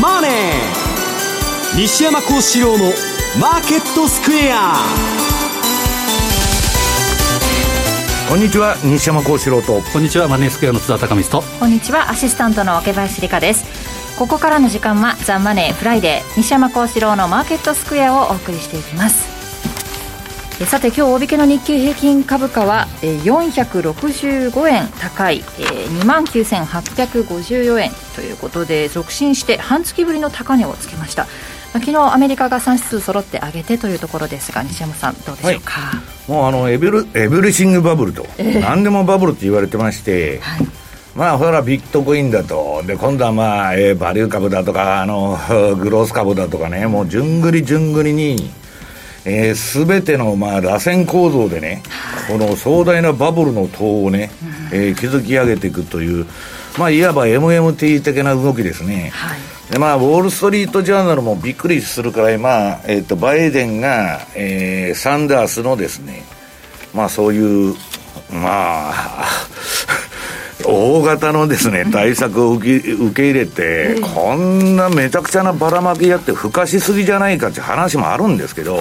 [0.00, 0.30] マネー」
[1.76, 4.86] 西山孝四郎の「マーケットスクエア」
[8.28, 9.82] こんにちは西山孝四郎と。
[9.92, 11.48] こんにちはマネースクエアの津田隆光と。
[11.60, 13.64] こんにちはアシスタントの桶林理香です。
[14.18, 19.33] ここからの時間は「ザ・マネーフライデー西山孝四郎のマーケットスクエア」をお送りしていきます
[20.62, 31.26] さて今日大引けの日経平均株価は465円高い2万9854円ということで続伸して半月ぶりの高値をつけました。
[31.72, 40.66] 昨日アメリカが3指数揃って上げてというところですが西山さんどうでしょうか、はい、もうあのエブルエブリシングバブルと、えー、何でもバブルって言われてまして、はい。
[41.16, 45.38] まあ、ほら、ビットコインだと、で、今度はまあ、えー、バリュー株だとか、あの、
[45.78, 48.50] グロース株だとかね、もう、じゅんぐりじゅんぐりに、
[49.54, 51.82] す、べ、ての、まあ、螺旋構造でね、
[52.28, 54.30] この壮大なバブルの塔をね、
[54.72, 56.26] えー、築き上げていくという、
[56.78, 59.10] まあ、いわば MMT 的な動きですね。
[59.14, 66.22] はい、で、まあ、ウォール・ストリート・ジャーナルもびっくりするくらい、まあ、えっ、ー、と、バイデンが、えー、サンダースのですね、
[66.92, 67.74] まあ、そういう、
[68.30, 69.24] まあ、
[70.66, 78.78] 大型のですね、対策を受け受け入れて、こんなめちゃくちゃなばらまきやってふかしすぎじゃないかって話もあるんですけど、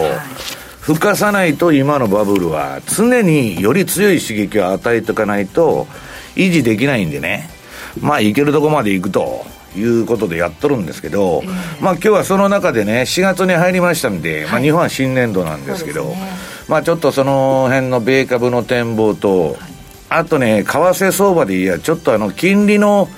[0.80, 5.88] ふかさないと今のバブルは常により強い刺激を与えておかないと
[6.36, 7.50] 維持できないんでね、
[8.00, 9.46] まあいけるとこまで行くと。
[9.76, 11.42] いうことでやっとるんですけど、
[11.82, 16.14] まあ今日はその中でね、4月に入りましたんで、まあ日本は新年度なんですけど、
[16.68, 19.58] まあちょっとその辺の米株の展望と、
[20.18, 23.10] あとね、為替相場でいや、ちょっとあの、金利の、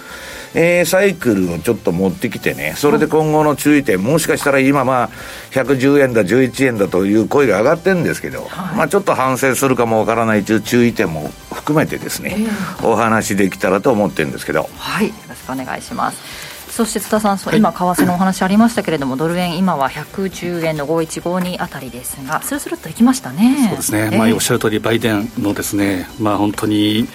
[0.54, 5.10] えー、サイクルをちょっと持ってきてね、それで今後の注意点、もしかしたら今、まあ、
[5.52, 14.70] 110円だ、11円だという声が上がってるんですけど、はい、まあ、ちょっと反省するかもわからない注意点も含めてですね、えー、お話できたらと思ってるんですけど。
[14.78, 16.45] はい、よろしくお願いします。
[16.75, 23.68] そして津田さん、今、為替のお話ありましたけれども、ドル円、今は110円の5152あたりですが、スルスルっといきましたね。
[23.69, 27.08] そうですね、えー、まあ、おっしゃる通り、バイデンのですね、まあ、本当に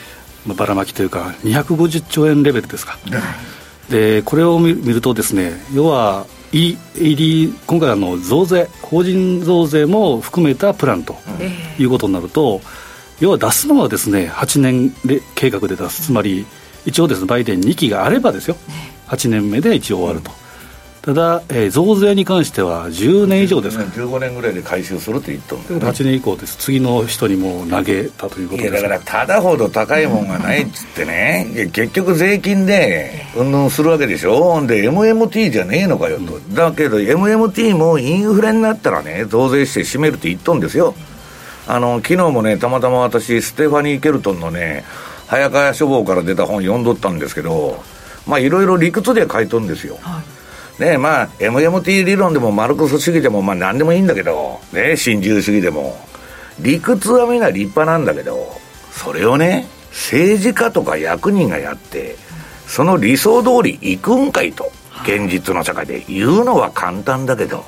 [0.47, 2.97] ばらまきというか、250兆円レベルですか。
[3.91, 11.17] でこれを見るとですね要は ED 今回あの増税法人増税も含めたプランと
[11.79, 12.61] いうことになると、
[13.21, 14.93] 要は出すのはですね8年
[15.35, 16.07] 計画で出す。
[16.07, 16.47] つまり
[16.87, 18.57] 一応ですねバイデン2期があればですよ、
[19.11, 20.31] 8年目で一応終わると。
[21.03, 28.75] ただ、えー、増税に関しては10年以上ですか、ね、15年ぐらいで回収するって言ったんだよ、ね、8年以降です、次の人にも投げたということです。
[28.75, 40.95] だから、ただほど高いもんがないっつってね、結局、税金でうんぬんするわけでしょ、で、MMT じゃねえのかよと、うん、だけど、MMT もインフレになったらね、増税して締めるって言っとんですよ。
[41.67, 44.85] あの昨日もね、たまたま私、ステファニー・ケルトンのね、
[45.29, 47.83] 早川書房から出た本読んどったんですけど、
[48.31, 49.99] まあいろいろ理屈で書いとるんですよ。
[50.01, 50.23] は
[50.79, 56.09] い、ねまあ MMT 理論でもマルクス主義でもまあ何でもいいんだけど、ね新自由主義でも。
[56.61, 58.61] 理屈はみんな立派なんだけど、
[58.93, 62.17] それをね、政治家とか役人がやって、
[62.67, 64.71] その理想通り行くんかいと、
[65.03, 67.65] 現実の社会で言うのは簡単だけど、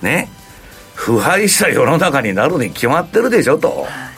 [0.00, 0.28] ね、
[0.94, 3.86] 腐敗した世の中になるに決まってるでしょと。
[4.12, 4.13] い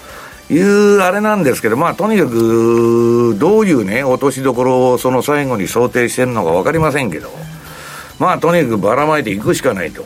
[0.55, 7.31] うあれなんですけど、まあ、とにかく、どういうね、落としどころをその最後に想定してるのか分かりませんけど、
[8.19, 10.05] まあ、とにかくばらまいていくしかないと。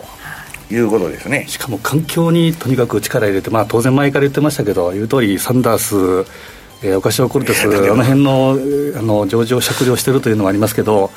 [0.73, 6.31] いうことですねしかも環境にとにかく力入れて、まあ、当然前から言ってましたけど、言う通り、サンダース、
[6.83, 8.57] えー、オカシオコルテス、あの辺の
[8.97, 11.11] あの上場酌量してるというのもありますけど、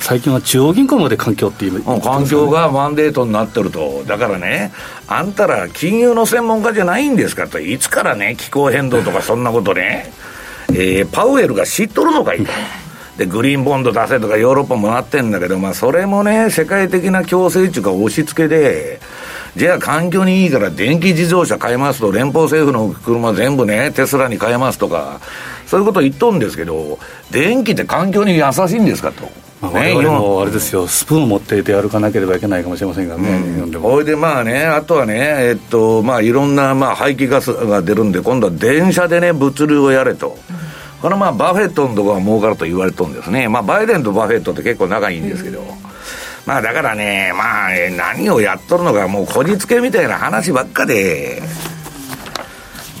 [0.00, 4.72] 最近は中央銀行まで環境っていう、ね、環境がマンデートになってると、だからね、
[5.06, 10.12] あんたら金融の専門家じゃないんですかと、いつからね、気候変動とかそんなことね、
[10.70, 12.52] えー、パウエルが知っとるのかいと。
[13.16, 19.00] で、グリーンボンド出せとかヨーロッパもなってんだけど、まあ、それもね、世界的な強制中か押し付けで、
[19.56, 25.20] じゃあ環境にいいから電気自動車買いますと、連邦政府の車全部ね、テスラに変えますとか、
[25.66, 26.98] そういうこと言っとんですけど、
[27.30, 29.47] 電気って環境に優しいんですかと。
[29.60, 35.16] まあ、我々もあれですよ、スプーンを持って出歩かなければいけないかもしれませんがね、うん、ほいでまあね、あとはね、
[35.48, 40.38] えっとまあ、いろんなまあ排気ガスが出るんで、今度は電車でね、物流をやれと。
[41.02, 45.62] このまあバフェットのところは儲かると言われとるんですね、まあ、バイデンとバフェットって結構仲いいんですけど、
[46.46, 51.42] まあだからね、まあ、何をやっとるのか、もうこじつけみたいな話ばっかで。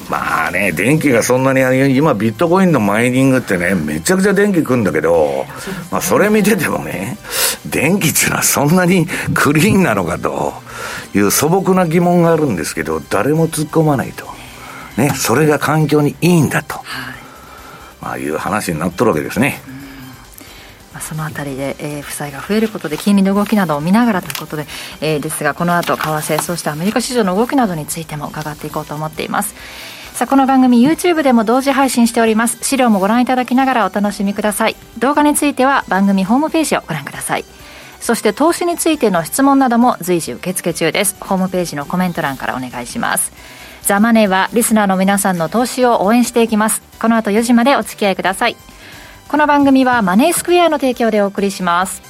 [0.08, 5.44] まあね、電気がそんなに、今ビットコインのマイニングってね、めちゃくちゃ電気食うんだけど、
[5.92, 7.18] まあそれ見ててもね、
[7.66, 10.54] 電気っていうのはそんなに クリーンなのかと
[11.14, 14.26] いう素朴な疑問があるんですけど、誰も突っ込まないと。
[14.96, 16.80] ね、それが環境にいいんだと。
[18.00, 19.60] まあいう話になっとるわけですね。
[20.92, 24.66] まあ、そのあたりで、えー、負債が増えることで金利の動きなどを見ながらということで、
[25.00, 29.54] えー、ですがこの後為替そしてアメリカ市場の動きなどについても伺っていこうと思っています
[30.18, 32.58] さあこの番組 YouTube でも同時配信しております。
[32.62, 34.74] 資料もご覧いただきながらお楽しみください。
[34.98, 37.44] 動画については番組ホームページをご覧ください。
[38.00, 41.16] そして投資についての質問なども随時受付中です。
[41.20, 43.30] ホームページのコメント欄からお願いします。
[43.82, 46.82] ザ・マネーはリスナーの皆さんの投資を応援していきます。
[47.00, 48.56] この後4時までお付き合いください。
[49.28, 52.02] この番組はマネースクエアの提供でお送りします。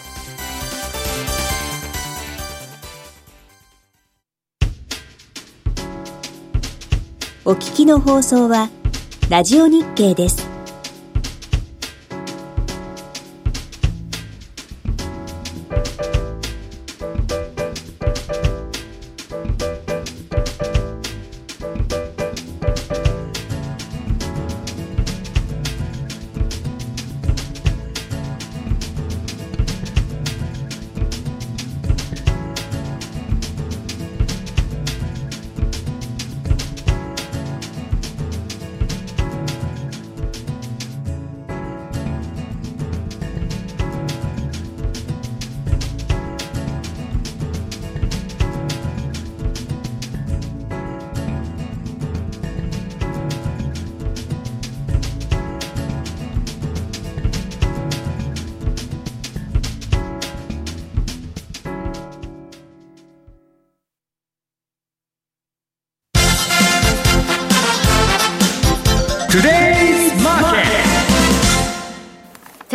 [7.49, 8.69] お聞きの放送は
[9.31, 10.48] ラジオ日経です。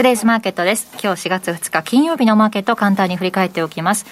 [0.04, 0.90] デイズマーケットです。
[1.02, 4.06] 今日4月2日金曜日のマーケット簡単に振り返っておきます。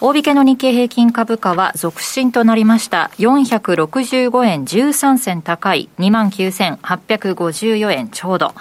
[0.00, 3.12] 大引けの日経平均株価は続伸となりました。
[3.18, 8.54] 465円13銭高い29,854円ちょうど。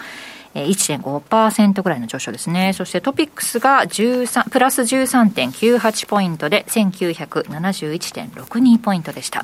[0.53, 2.73] 1.5%ぐらいの上昇ですね。
[2.73, 9.43] そしてトピックスが13プラス13.98ポイントで1971.62ポイントでした。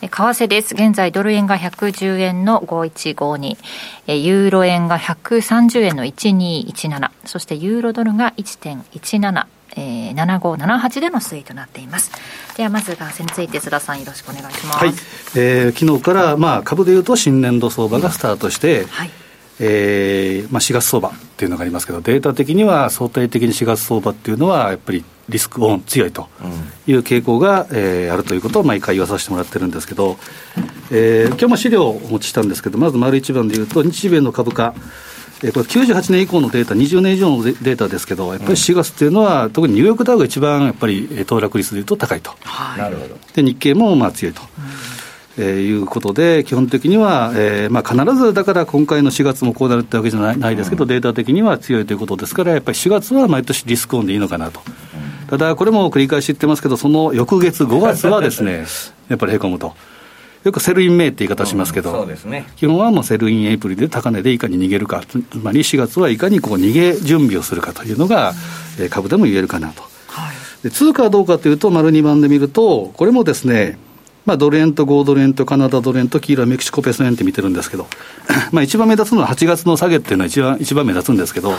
[0.00, 0.74] 為替です。
[0.74, 3.56] 現在ドル円が110円の5152、
[4.14, 9.46] ユーロ円が130円の1217、そしてユーロドルが1.17、
[9.76, 12.10] えー、7578での推移となっています。
[12.56, 14.78] ではまず為替について須田さんよろしくお願いします。
[14.78, 14.94] はい、
[15.34, 19.10] えー、昨日からまあ株でいうと新年度相場がスタートして、うん、はい
[19.58, 26.28] えーまあ、4月相場っていうのがありますけど、データ的には相対的に4月相場っていうのは、やっぱりリスクオン強いと
[26.86, 30.16] いう傾向が、えー、あるということを毎回言わさせてもらってるんですけど、
[30.90, 34.74] えー、今日も資料をお持ちしたんですけど、まず丸一番でいうと、日米の株価、
[35.42, 43.18] えー、これ98年以降のデータ、20年以上のデータですけど、やっぱり4月っていうのは、特にニューヨークダウが一番やっぱり騰落率でいうと高いと、はい、なるほど。
[43.34, 44.42] で日経もまあ強いと。
[44.42, 44.95] うん
[45.38, 54.60] えー、いうことで、基本的には、えーまあ、必ずだから今回の4月もこうなるってわけじゃないないですけど、うん、データ的には強いということですから、やっぱり4月は毎年リスクオンでいいのかなと。
[55.28, 58.64] ただ、これも繰り返し言ってますけど、その翌月、5月はですね、
[59.08, 59.74] やっぱりへこむと。
[60.44, 68.32] よく Sell in May って言い方しますけど、そうですね、基本はもう Sell in April で高値でいかに逃げるか、つまり4月はいかにこう逃げ準備をするかというのが、
[68.78, 69.82] うん、株でも言えるかなと。
[70.06, 73.76] はい、で通貨はどうかというと、丸2番で見ると、これもですね、
[74.26, 77.86] まあ、ドル円と豪ドル円とカナダドル円と黄色いメキシコペソ円って見てるんですけど、
[78.52, 81.56] まあ一番目立つのは8月の下げっていうのは一番一番目立つんですけど、ま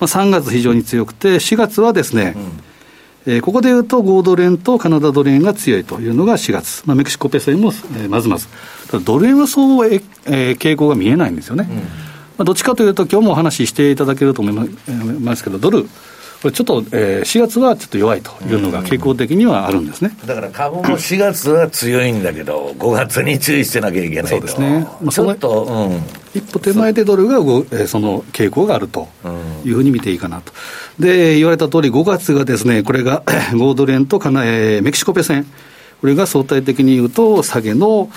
[0.00, 2.34] あ、3月非常に強くて、4月はですね、
[3.26, 8.46] うん、えー、ここでいうと5ドル円とカナダドル円が強いというのが4月、まあ、メキシコペソ円も、えー、まずまず、
[9.04, 11.66] ドル円はそう、えー、傾向が見えないんですよね。
[11.68, 11.82] うん、ま
[12.38, 14.54] あ、どっちかというと、今日もお話ししていただけると思い
[15.20, 15.88] ますけど、ドル、
[16.42, 24.28] これちょっと、えー、4月はちょっと弱いというのが傾向的にはあるんですね、だから株も4月は強いんだけど、5月に注意してなきゃいけないと。
[24.28, 26.02] そうですね、まあ、ちょっと、うん、
[26.34, 29.08] 一歩手前でドルがそ,、えー、その傾向があると
[29.64, 30.52] いうふうに見ていいかなと。
[30.98, 33.22] で、言われた通り、5月がですね、これが
[33.54, 35.46] 5ドル円とかな、えー、メキシコペセン、
[36.00, 38.10] これが相対的に言うと、下げの、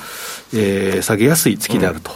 [0.52, 2.12] えー、下げやすい月であると、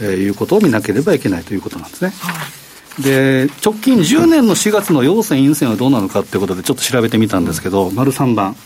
[0.00, 2.12] うん、えー、いうことを見なければいけないということなんですね。
[2.20, 2.65] はい
[2.98, 8.56] で直近10年の4月の陽線、陰線はどうなのかということで、ちょっと調べてみたんですけど、丸3番。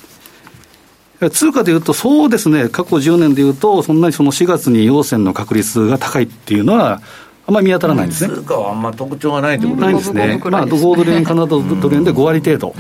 [1.33, 7.03] 通貨でいうと、そうですね、過去10年でいうと、そんなにその4月に陽線の確率が高いっていうのは、
[7.47, 8.35] あんまり見当たらないんですね。
[8.35, 10.41] 通貨はあんま特徴がないってことないですね。
[10.51, 12.75] まあ、5ドル円、カナダドル円で5割程度。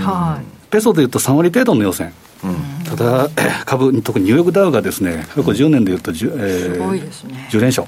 [0.70, 2.12] ペソでいうと3割程度の陽線。
[2.96, 3.28] ただ、
[3.64, 7.86] 株、特にニューヨークダウがですね、過去10年でいうと10、えー、すごいですね、10連勝。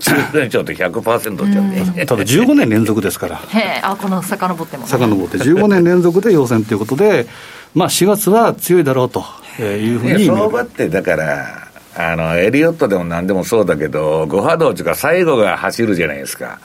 [0.00, 2.06] 10連勝って100%じゃね。
[2.06, 3.36] ただ15年連続ですから。
[3.50, 4.88] へあ、この遡っても、ね。
[4.88, 7.26] 遡って、15年連続で陽線ということで、
[7.74, 9.24] まあ4月は強いだろうと
[9.62, 10.26] いうふうに。
[10.26, 16.60] 相場ってだから、あの、エリオットでも何でもそうだけど、5波動というか最後が走るじゃないですか。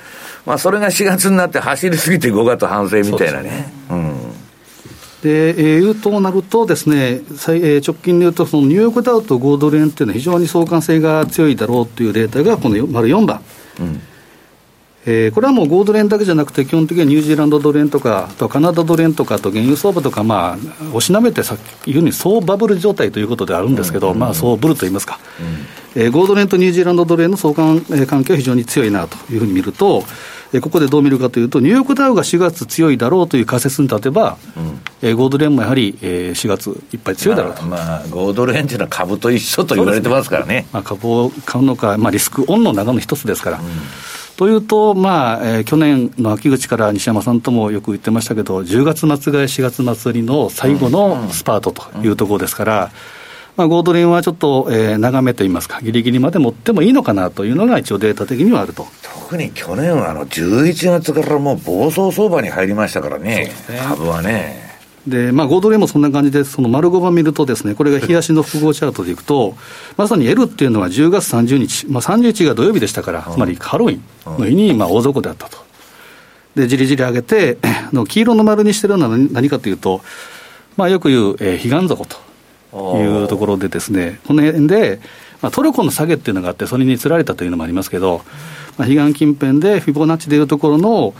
[0.46, 3.50] まあ、それが4月になって走りすぎて5月反省みたいなね。
[3.50, 4.14] ねうん。
[5.24, 13.42] で、えー、いうとなるとですね、えー、直近でいうと、そのニューヨークダウと5ドル円っていうのは非常に相関性が強いだろうというデータが、この丸4番。
[13.80, 14.01] うん。
[15.06, 20.58] えー、これはもう5ドル円だけじゃなくて、基本的にはニュージーランドドル円とか、とカナダドル円とか、と原油相場とか、まあ、
[20.94, 25.20] おしなめてさっき言うように、総バブル状態ということであるんですけど、まあ、総ブルといいますか、
[25.96, 30.03] うん、えー、5ドル円とニュージーランドドル円の相関、えー、関係は非常に強いなというふうに見ると、
[30.54, 37.64] えー、ここでどう見るかというと、ニューヨークダウが4月強いだろうという仮説に立てば、うん、えー、5ドル円もやはり、えー、4月いっぱい強いだろうと。
[37.64, 40.56] まあ、まあ、5ドル円というのは株と一緒と言われてますからね。
[40.56, 43.60] ねまあ、株を買うのか、まあ、リスクオンの中の一つですから。
[43.60, 43.66] うん
[44.36, 52.92] というと、まあえー、去年の秋口から西山さんともよく言ってましたけど、10月末が4月末にの最後のスパートというところですから、
[53.56, 58.88] まあ、ゴードレンはちょっと、えー、長めといいますか、ぎりぎりまで持ってもいいのかなというのが、一応データ的にはあると。
[59.04, 63.80] 特に去年はあの11月からもう暴走相場に入りましたからね、ね。
[63.88, 64.74] 株はね。
[65.08, 69.56] で、まあ、5ドル円もそんな感じで、その丸5番見るとですね、これが日足の複合チャートでいくと、
[69.98, 75.58] まさに L っていうのは10月30日、まあ、31日が土曜日でしたから、つまりハロウィンの日に、まあ、大底であったと。
[76.56, 77.58] で、じりじり上げて、
[77.94, 80.02] の黄色の丸にしてるのは何かというと、
[80.78, 82.33] まあ、よく言う、えー、彼岸底と
[82.74, 85.00] いうところでですね、この辺で、
[85.42, 88.22] まあ、トルコの下げっていうのがあって、それにつられたというのもありますけど、
[88.77, 91.13] まあ、彼岸近辺でフィボナッチでいうところの、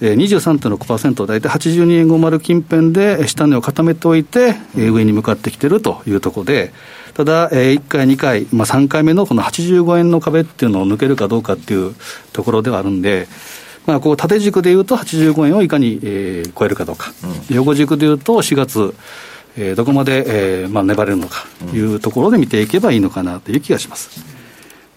[0.00, 6.72] 23.6%、大体82円50近辺で下値を固めておいて、上に向かってきてるというところで、
[7.14, 11.94] ただ、1回、2回、まあ、3回目のこの85円の壁っていうのを抜けるかどうかっていう
[12.34, 13.26] ところではあるんで、
[13.86, 17.12] まあ、こう縦軸でいうと85円をいかに、えー、超えるかどうか、
[17.48, 18.94] うん、横軸でいうと4月、
[19.56, 24.24] えー、どこまで、えーまあ、粘れるのかというところで見ていけばいいのかなという気がします。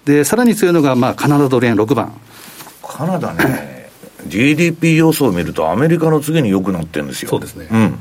[0.06, 2.14] でさらに強いのが、まあ、カナダドル円6番。
[2.84, 3.90] カナダね
[4.28, 7.30] GDP 予想を見ると、アメリカの次に良くなってるんですよ。
[7.30, 7.68] そうですね。
[7.72, 8.00] うん、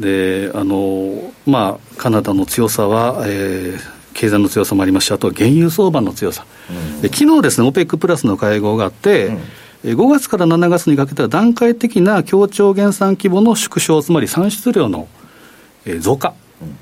[0.00, 3.80] で、あの、まあ、カナダの強さは、えー、
[4.14, 6.46] 経済の強さもありますし、あとは原油相場の強さ。
[6.70, 9.38] うん、で昨日ですね、OPEC プラスの会合があって、うん
[9.84, 15.08] 5月から7月にかけては段階的な協調減産規模の縮小、つまり産出量の
[16.00, 16.34] 増加、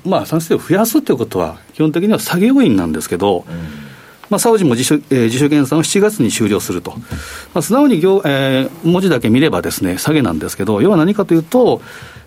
[0.05, 3.81] まあ、産出量を増やすということは、基本的には作業員なんですけど、うん。
[4.29, 11.81] まあ、サウジも自主,、えー、自主減産を7月に終了すると、まあ、素直に行、えー、文字だけ見ればですね、下げなんですけど、要は何かというと、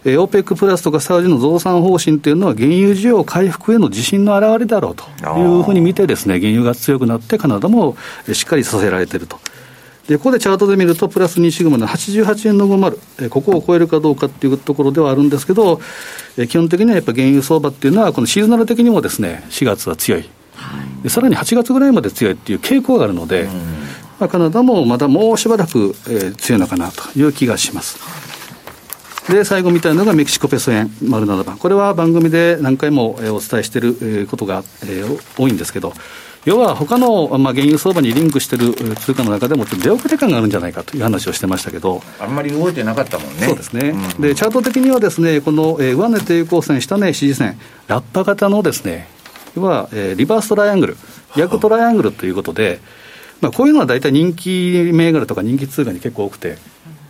[0.04, 5.04] えー、OPEC プラスとかサウジの増産方針というのは、原油需要回復への自信の表れだろうと
[5.38, 7.96] いうふうに見てですね、原油が強くなって、カナダも
[8.30, 9.38] しっかりさせられていると。
[10.08, 15.80] でここでチャートで見ると、プラス2シグマの88円の50、えここを超えるかどうかっていうところではあるんですけど、
[16.36, 20.28] え基本的にはやっぱ原油相場っていうのは、このシーズナル的にもですね、4月は強い。
[21.02, 23.48] でさらに8月ぐらいまで強いっていう傾向があるので、
[24.18, 27.98] まあ、カナダもまだもうしばらく、えー、強いのかなという気がします。
[29.30, 31.56] で、最後見たいのがメキシコペソ円丸7番。
[31.56, 35.94] これは番組で何回もお伝えしていることが、えー、多いんですけど、
[36.44, 43.46] 要は他の、まあ、原油相場にリンクしている通貨の中でも、出遅れ感があるんじゃないかという話をしてましたけど、あんまり動いてなかったもんね。
[43.46, 47.58] そうですね、うん、でチャート的にはです、ね、この、えー、上値抵抗線、下値支持線、
[47.88, 49.08] ラッパ型のですね、
[49.56, 50.96] は、えー、リバーストライアングル、
[51.36, 52.80] 逆トライアングルということで、
[53.40, 56.58] まあ、こういうのは大体人気銘柄とか人気通貨に結構多くて、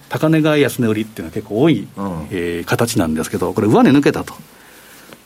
[0.09, 4.35] 高値買い、安値売りっていうのは結構多い、うん、えー、形なんですけど、これ、上値抜けたと。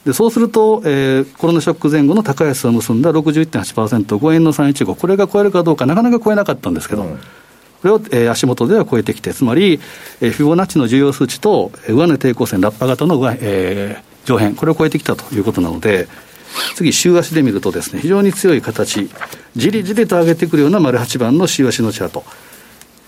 [0.05, 7.23] でそうすると、えー、コロナショック前後の高安を結んだ61.8%、5円の315、これが超えるかどうか、なかなか超えなかったんですけど、うん、こ
[7.85, 9.81] れを、えー、足元では超えてきて、つまり、
[10.21, 16.09] えー、フィボナッチの重要数値と、上値抵抗線、ラッパ型の上、えー、上辺、これを超えてきたということなので、
[16.75, 19.11] 次、週足で見るとですね、非常に強い形、
[19.57, 22.25] じりじりと上げてくるような丸8番の週足のチャート。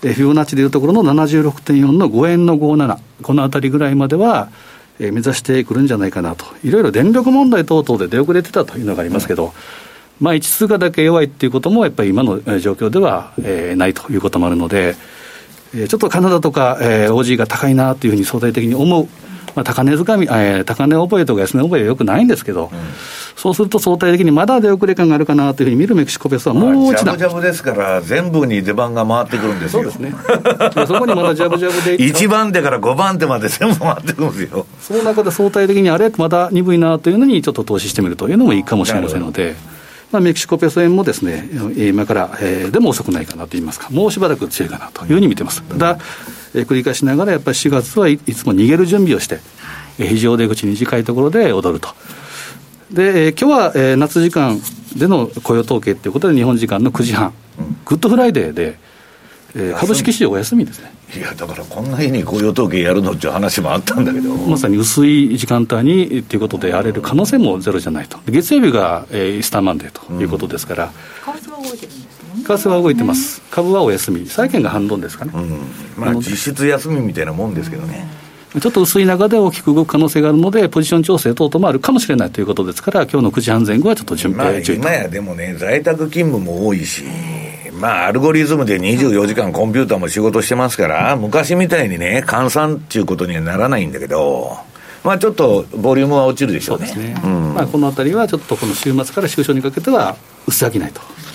[0.01, 4.61] フィボナッチでいうところの76.4の5円の57、このあたりぐらいまでは、えー、
[4.99, 9.53] 目指してくるんじゃないかなと、いろいろ電力問題等々で出遅れてたというのがありますけど、
[10.19, 14.95] まあ、一通貨だけ弱いっていうことも、やっぱり今の状況では、えー、ないということもあるので、
[15.73, 19.07] えー、ちょっとカナダとか、えー、OG が高いなというふうに相対的に思う、
[19.55, 22.79] まあ、高値掴み、えー、高値覚えとか安値覚えはよくないんですけど、うん
[23.41, 27.17] そうすると相対的にまだ出遅れ感があるかなというふうに見るメキシコペソはもう一段。
[27.17, 29.81] ジャブジャブですから、全部に出番が回ってくるんですよ。
[29.81, 30.13] そうですね。
[30.85, 31.97] そこにまだジャブジャブで。
[32.05, 34.67] 1番手から5番手まで全部回ってくるんですよ。
[34.79, 39.55] その中で相対的にあれ、まだ鈍いなというのにちょっと投資してみるというのもいいかもしれませんので。
[40.11, 45.63] まあ、メキシコペソ円もですね、今から、えー、でも遅くないかなと言いますか、もうしばらく強いかなというふうに見てます。
[45.63, 45.97] ただ、
[46.53, 49.39] えー、繰り返しながら、やっぱり4月はいつも逃げる準備をして、
[49.99, 51.89] えー、非常出口に近いところで踊ると。
[52.91, 54.59] で、えー、今日は、えー、夏時間
[54.97, 58.77] での雇用統計ということで、日本時間の9時半、うん、 Good Friday で、
[59.55, 60.91] えー、株式市場お休みですね。
[61.15, 64.33] いや、だからこんな日に雇用統計やるのっていう話もあったんだけど。
[64.35, 68.17] まさに薄い時間帯にということでやれる可能性もゼロじゃないと。
[68.27, 70.91] 月曜日が、えー、イースターマンデーということですから。
[71.25, 75.59] 為替は動いてるんです為替は動いてます、株はお休み、債券が反論ですかね、うん、
[75.97, 78.07] まあ、実質休みみたいなもんですけどね。
[78.59, 87.03] ちょっと薄い中で大きく動く可能性があるので、ポジション調整等々もあるかもしれないということですから、今日の9時半前後はちょっと準備、まあ、今やでもね、在宅勤務も多いし、
[87.81, 94.55] まあ、アルゴリズムで24時間コンピューターも仕事してますから、昔みたいにね、換算っていうことにはならないんだけど、
[95.03, 96.93] まあ、ちょっとボリュームは落ちるでしょうね。
[96.95, 100.91] うねうん、まあ、このあたりはちょっとこの週末から週初にかけては薄商いという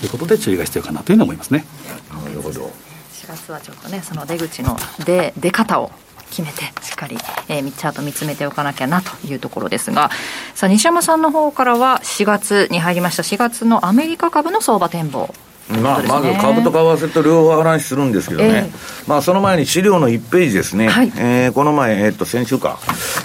[0.09, 1.65] ことで注意が必要かなというふうに思いますね。
[2.09, 2.71] なるほど。
[3.11, 5.91] 4月はちょっとね、その出口の出出方を
[6.29, 7.17] 決めてしっかり、
[7.49, 10.11] えー、チャート見つめておかなきゃなというところですが
[10.55, 15.33] さあ西山さんの方からは4月に入りました4月のアメリカ株の相場展望
[15.69, 22.79] まあ、まず株と為替と両方話するんですけどね、えー、まあ、その前に資料の1ページですね、はい、えー、この前、えー、っと先週か、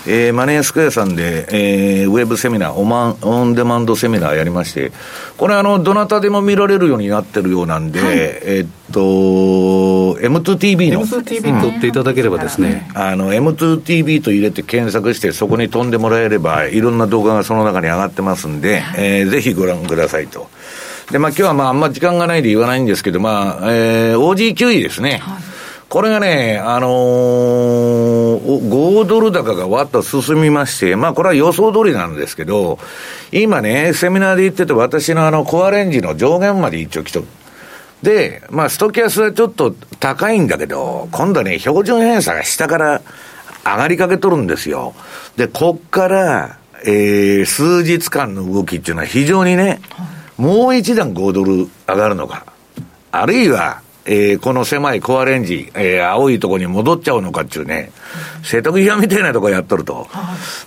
[0.06, 1.46] えー、マネースクエアさんで、
[2.00, 4.90] えー、ウェブセミナーオマン、オンデマンドセミナーやりまして、
[5.36, 9.00] これあの、どなたでも見られるようになってるようなんで、はい、えー、っと、
[10.20, 11.02] M2TV の。
[11.02, 12.88] M2TV 取っていただければですね。
[12.94, 20.48] うん、あの、M2TV と入れて検索して、そこに飛んでもらえれば、いろんな動画がその中に上がってますんで、えー、ぜひご覧くださいと。
[21.10, 25.18] で、まあ今日はまああんま時間がないで言わないんですけど、まあ、えー、OG9 位ですね。
[25.22, 25.42] はい、
[25.88, 32.78] これがね、あのー、5ドル高がわっと進みまして、まあこれは予想通りなんですけど、
[33.32, 37.26] 今ね、セミナーで言ってて私のあのコアレンジの上限まで一応来とる。
[38.02, 43.02] で、まあストキャスはちょっと高いんだけど、今度はね、標準偏差が下から
[43.64, 44.94] 上がりかけとるんですよ。
[45.36, 52.44] で、こっから、えー、数日間の動きっていうのは非常にね、はいもう一段5ドル上がるのか、
[53.12, 57.92] あるいは、えー、この狭いコアレンジ、えー、青いところに戻っちゃうのかっていうね、
[58.42, 60.08] 瀬戸際みたいなとこやっとると、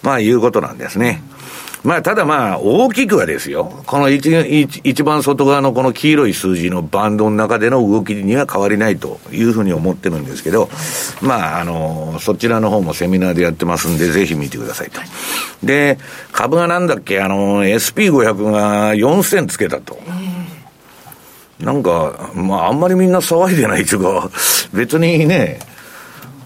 [0.01, 1.21] まあいうことなんですね。
[1.85, 10.67] まあ、ただまあ、大きくはですよ、この一一一番外側のこの黄色い数字のバンドの中での動きには変わりないというふうに思ってるんですけど、
[11.21, 14.99] まあ、あの、そちらの方もセミナーでやってますんで、ぜひ見てくださいと。
[15.63, 15.99] で、
[16.31, 19.99] 株がなんだっけ、あの、SP500 が4000つけたと。
[21.59, 24.31] なんか、まあ、あんまりみんな騒いでないというか、
[24.73, 25.59] 別にね、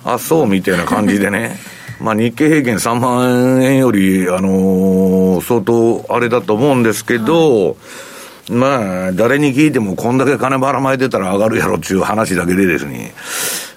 [0.04, 1.58] あ、そうみたいな感じでね。
[2.00, 13.14] まあ、日経平均3万円より、あのー、相当あれだと思うんですけど、はい、まあ、誰に聞いてもこんだけ金ばらまいてたら上がるやろっていう話だけでですね、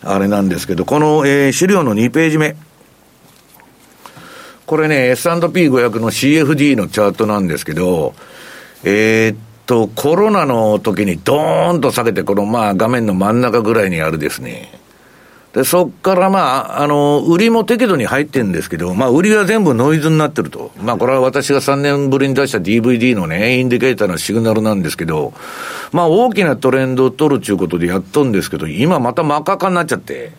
[0.05, 2.57] あれなんですけど、この、えー、資料の2ページ目。
[4.67, 8.15] これね、S&P500 の CFD のチャートなんですけど、
[8.85, 14.71] えー、っと、コロナの時にドーンと下げて、このまあ画面の真ん中ぐらいにあるですね、
[15.53, 20.71] で、そっからまあ、あの、売りも適度に入ってるんですけど、まあ、売りは全部ノイズになってると。
[20.81, 25.35] まあ、これは私が3年ぶりに出した DVD のね、インディケーターのシグナルなんですけど、
[25.93, 30.33] まあ、大きなトレンドを取るということでやっとんですけど、今また真っ赤かになっちゃって、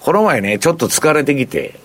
[0.00, 1.80] この前ね、ちょっと疲れてきて、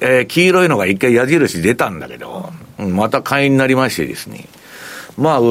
[0.00, 4.46] えー、黄色いのが一回矢印出たんだけど、うん、また買いになりましてですね。
[5.16, 5.44] まあ、う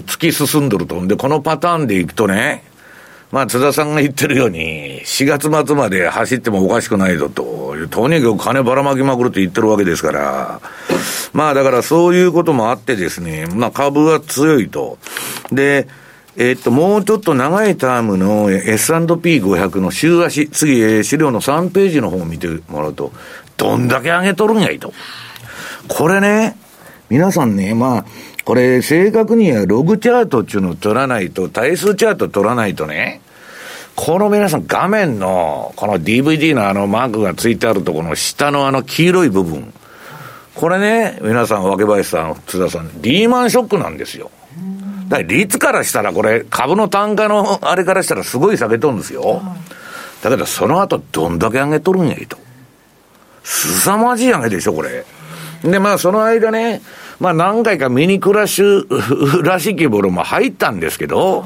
[0.00, 1.06] 突き進んどると。
[1.06, 2.64] で、このパターンでいくとね、
[3.30, 10.60] まあ、津田さんが言ってるように、4月末まで走ってもおかしくないぞと、とにかく金ばらまきまくるって言ってるわけですから、
[11.32, 14.98] まあ、だからそういうこともあってですね、まあ、株は強いと。
[15.52, 15.86] で、
[16.36, 23.12] えっと、もうちょっと長いタームの S&P500 の週足、次、資料の3ページの方を見てもらうと、
[23.56, 24.92] どんだけ上げとるんやいと。
[25.86, 26.56] これね、
[27.10, 28.04] 皆さんね、まあ、
[28.50, 33.20] これ、正確にはログチャートっていうのを取らないと、対数チャート取らないとね、
[33.94, 39.72] この皆さん画面の、この DVD のあのマークがついてあるところの下のあの黄色い部分。
[40.56, 44.32] これね、皆さん、若林さん、津田さん、リーマンショックなんですよ。
[45.06, 49.42] だから率からしたらこれ、株の単価のあれからしたらすごい下げとるんですよ。
[50.24, 52.36] だけどその後どんだけ上げとるんやいと。
[53.44, 55.04] 凄まじい上げでしょ、これ。
[55.62, 56.82] で、まあその間ね、
[57.20, 61.44] まあ何回かミニクラッシュらしきボロも入ったんですけど、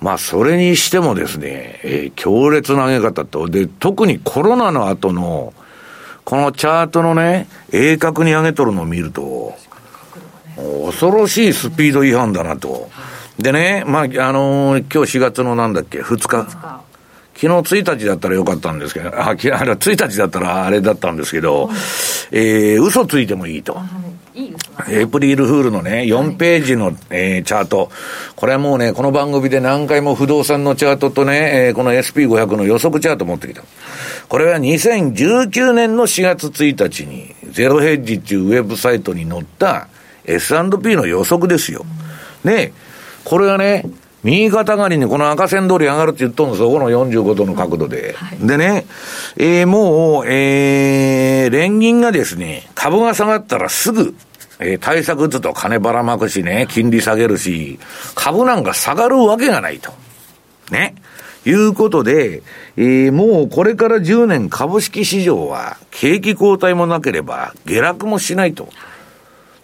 [0.00, 5.54] まあそれにしてもですね、えー、強烈な上げ方と、で、特にコロナの後の、
[6.24, 9.54] このチャートのね、鋭角に上げとるのを見ると、
[10.86, 12.90] 恐ろしいスピード違反だなと。
[13.38, 16.80] でね、まあ、あのー、今日4月のなんだっけ、2日。
[17.40, 21.70] 昨日1日だったらよかったんですけど、あ、1日だったらあれだったんですけど、
[22.32, 23.80] えー、嘘ついてもいいと。
[24.88, 27.90] エイプリルフールのね、4ページの、えー、チャート。
[28.36, 33.62] これはもうね、この番組で何回も不動産のチャートとね、えー、この SP500 の予測チャート持ってきた。
[34.28, 39.88] これは2019年の4月1日に、ゼロヘッジっていうウェブサイトに載った
[40.24, 41.84] S&P の予測ですよ。
[42.44, 42.72] で、
[43.24, 43.84] これはね、
[44.22, 46.70] 右肩上がりにこの赤線通り上がるって言っとるんですよ。
[46.70, 48.14] この45度の角度で。
[48.16, 48.86] はい、でね、
[49.36, 54.14] えー、もう、えー、連銀がですね、株が下がったらすぐ、
[54.58, 57.78] えー、対策ずっと金ばらまくしね、金利下げるし、
[58.14, 59.92] 株なんか下がるわけがないと。
[60.70, 60.94] ね。
[61.46, 62.42] いうことで、
[62.76, 68.68] えー、もうこれから10年株式市場は景気後退もなければ下落もしないと。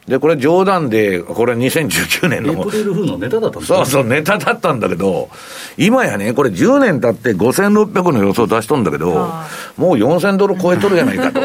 [0.08, 2.52] で、これ冗談で、これ2019年の。
[2.52, 5.28] エイプリルフールのネタだったんですそうそう、ネタだったんだけど、
[5.76, 9.12] 今やね、これ10年経って5600の予想出しとんだけど、
[9.76, 11.40] もう4000ドル超えとるやないかと。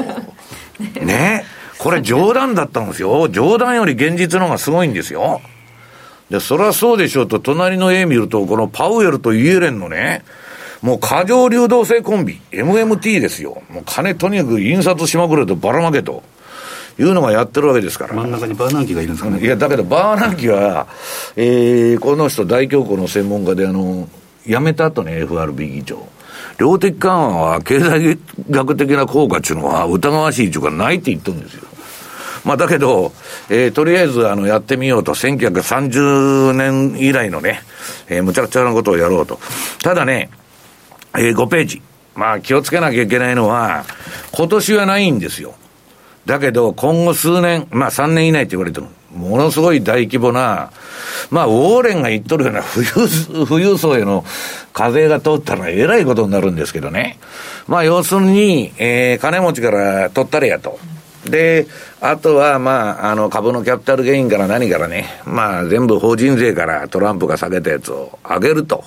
[1.03, 1.45] ね。
[1.79, 3.27] これ冗談だったんですよ。
[3.29, 5.41] 冗談より現実の方がすごいんですよ。
[6.29, 10.23] で、そりゃそうでしょうと、隣の絵見ると、このパウエルとイエレンのね、
[10.83, 13.63] もう過剰流動性コンビ、MMT ですよ。
[13.71, 16.21] もう金とにかく印刷しまくれとばらまけと。
[16.99, 18.13] いうのがやってるわけですから。
[18.13, 19.39] 真ん中にバーナンキがいるんですかね。
[19.39, 20.87] いや、だけどバーナンキは、
[21.35, 24.07] えー、この人大恐慌の専門家で、あの、
[24.45, 26.07] 辞めた後ね、FRB 議長。
[26.57, 31.63] 量的緩和は経済学的な効果っていうのは疑わしいというかないって言ってるんですよ。
[32.43, 33.13] まあだけど、
[33.49, 37.61] えー、とりあえずあのやってみようと、1930年以来のね、
[38.07, 39.39] えー、むちゃくちゃなことをやろうと。
[39.83, 40.29] ただね、
[41.15, 41.81] えー、5ページ。
[42.15, 43.85] まあ気をつけなきゃいけないのは、
[44.31, 45.55] 今年はないんですよ。
[46.31, 48.87] だけど、今後数年、まあ3年以内って言われてる。
[49.13, 50.71] ものすごい大規模な、
[51.29, 54.23] まあ、ウォーレンが言っとるような富裕、富裕層への
[54.71, 57.19] 課税が通ったらえらいことになるんですけどね。
[57.67, 60.79] まあ、要するに、えー、金持ちから取ったれやと。
[61.25, 61.67] で、
[61.99, 68.85] あとは、まあ、あの、株のキャピタルゲインから何からね、まあ、全部法人税からトランプが下げたやつを上げると。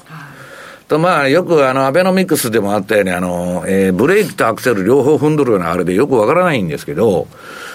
[0.89, 7.27] と、まあ、よくあの、アベノミクスでもあったように、あの、えー、ブレーキとアクセル両方踏んどるようなあれでよくわからないんですけど、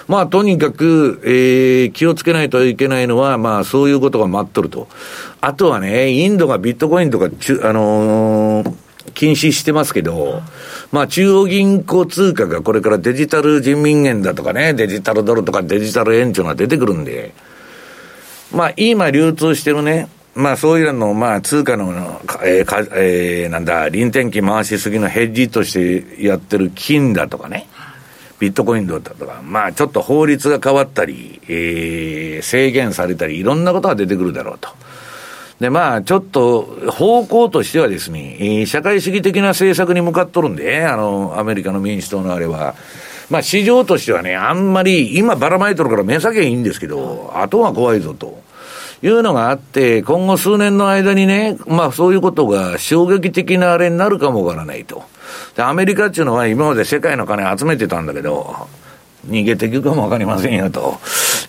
[0.06, 4.88] まあ、とにかく、えー、気をつけないといけないのは、まあ、そういうことが待っとると。
[5.40, 8.74] あとはね、インドがビットコインとか、あのー、
[9.14, 10.42] 禁止してますけど、
[10.92, 17.32] まあ中央銀行通貨がこれからデジタル人民元だとかね、デジタルドルとかデジタル円っていうのが出てくるんで、
[18.52, 21.92] まあ今流通してるね、まあそういうの、まあ通貨の、
[22.44, 27.68] えーかえー、なんだ、臨転機回しすぎのヘッジとしてやってる金だとかね、
[28.38, 34.68] ビットコインだとか、まあちょっと法律が変わったり、えー、制限されたり、いろんなことが出てくるだろうと。
[35.60, 42.74] で、まあ、ちょっと、方向としてはですね、社会主義的な政策に向かっとるんで、あの、アメリカの民主党のあれは、
[43.28, 48.39] まあ、市場としてはね、あんまり、今ばらまいとるから目先はいいんですけど、後が怖いぞと。
[49.02, 55.04] いうのがあって、今後数年の間にね、まあそういうことが衝撃的なあれになるかもわからないと。
[55.56, 58.68] で、アメリカっていうのは今まで世界の金集めてたんだけど、
[59.26, 60.98] 逃げていくかもわかりませんよと。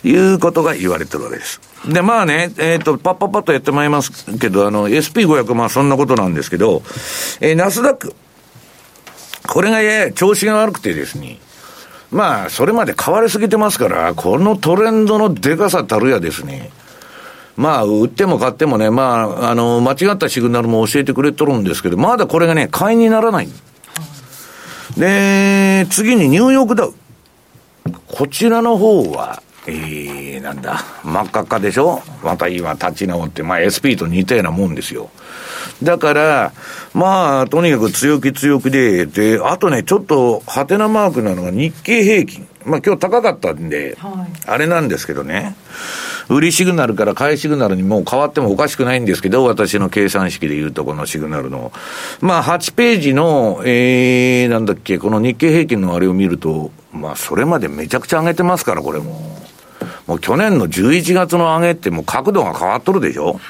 [0.04, 1.60] いうことが言われてるわけです。
[1.86, 6.82] で、まあね、えっ、ー、と、パッパッパッとやってまいりますけど、あの、SP500、まあそんなことなんですけど、
[7.40, 8.14] えー、ナスダック。
[9.46, 11.38] これがやや調子が悪くてですね、
[12.10, 16.70] まあ、それまで買われすぎてますから、このトレンドのでかさたるやですね、
[17.56, 23.48] まあ、売っても買ってもね、まあ、あの、間違ったシグナルも教えてくれとるんですけど、まだこれがね、買いにならない。
[24.96, 26.94] で、次にニューヨークダウ。
[28.08, 32.02] こちらの方は、えー、なんだ、真っ赤っかでしょ？
[32.22, 35.10] また今立ち直って、まあ SP と似たようなもんですよ。
[35.82, 36.52] だから、
[36.94, 42.48] まあ、とにかく強気強気で、で、あとね、ちょっと、ハテナマークなのが日経平均。
[42.64, 45.56] まあ今日高かったんで、はい、あれなんですけどね。
[46.28, 51.72] 売りシグナルから買いシグナルにもう変わってもおかしくないんですけど、私の計算式で言うとこのシグナルの。
[52.20, 59.42] まあ8ページの、えー、なんだっけ、この日経平均のあれを見ると、まあそれまでめちゃくちゃ上げてますから、これも。
[60.06, 63.40] もう去年の11月の上げってもう角度が変わっとるでしょ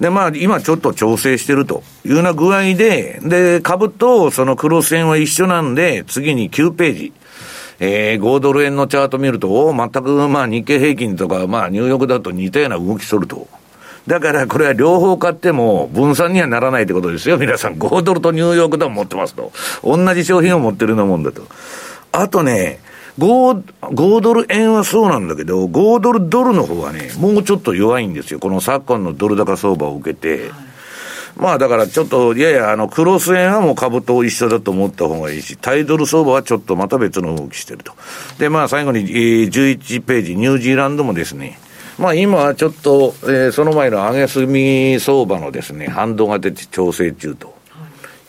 [0.00, 7.12] で、まあ、今ちょっと調整してるというような具合で、で、株とその黒線は一緒なんで、次に9ページ。
[7.84, 13.48] えー、5ドル円のチャート見ると、全くまあ日経平均とか、まあニューヨークだと似たような動きすると。
[14.06, 17.38] だからこれは両方買っても分散にはならないってことですよ。
[17.38, 19.50] 皆さん5ドルとニューヨークダウン持ってますと。
[19.82, 21.42] 同じ商品を持ってるようなもんだと。
[22.12, 22.78] あとね、
[23.18, 28.38] 5, 5ドル円はそうなんだけど、5ドルドルの方はね、もうちょっと弱いんですよ。
[28.38, 30.52] この昨今のドル高相場を受けて。
[31.36, 37.92] まあだからちょっと、いやいやあの、クロス円はもう株と一緒だと思った方がいいし、タイドル相場はちょっとまた別の動きしてると。
[38.38, 41.58] で、まあ最後に、えー、11ページ、ニュージーランドもですね、
[41.98, 47.62] まあ今はちょっと、えー、その前の上げすみ相場のですね、反動が出て調整中と。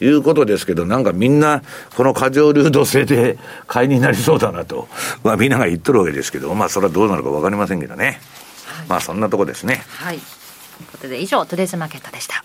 [0.02, 1.62] いうことですけど、なんかみんな、
[1.96, 3.38] この過剰流動性で
[3.68, 4.90] 買いになりそうだなと、
[5.24, 8.06] まあみんなが言っとるわけですけど、まあそれはどうなるかわかりませんけどね。
[8.66, 9.84] はい、まあそんなとこですね。
[9.88, 10.18] はい。
[10.18, 12.44] ということで以上、トゥデイズマーケットでした。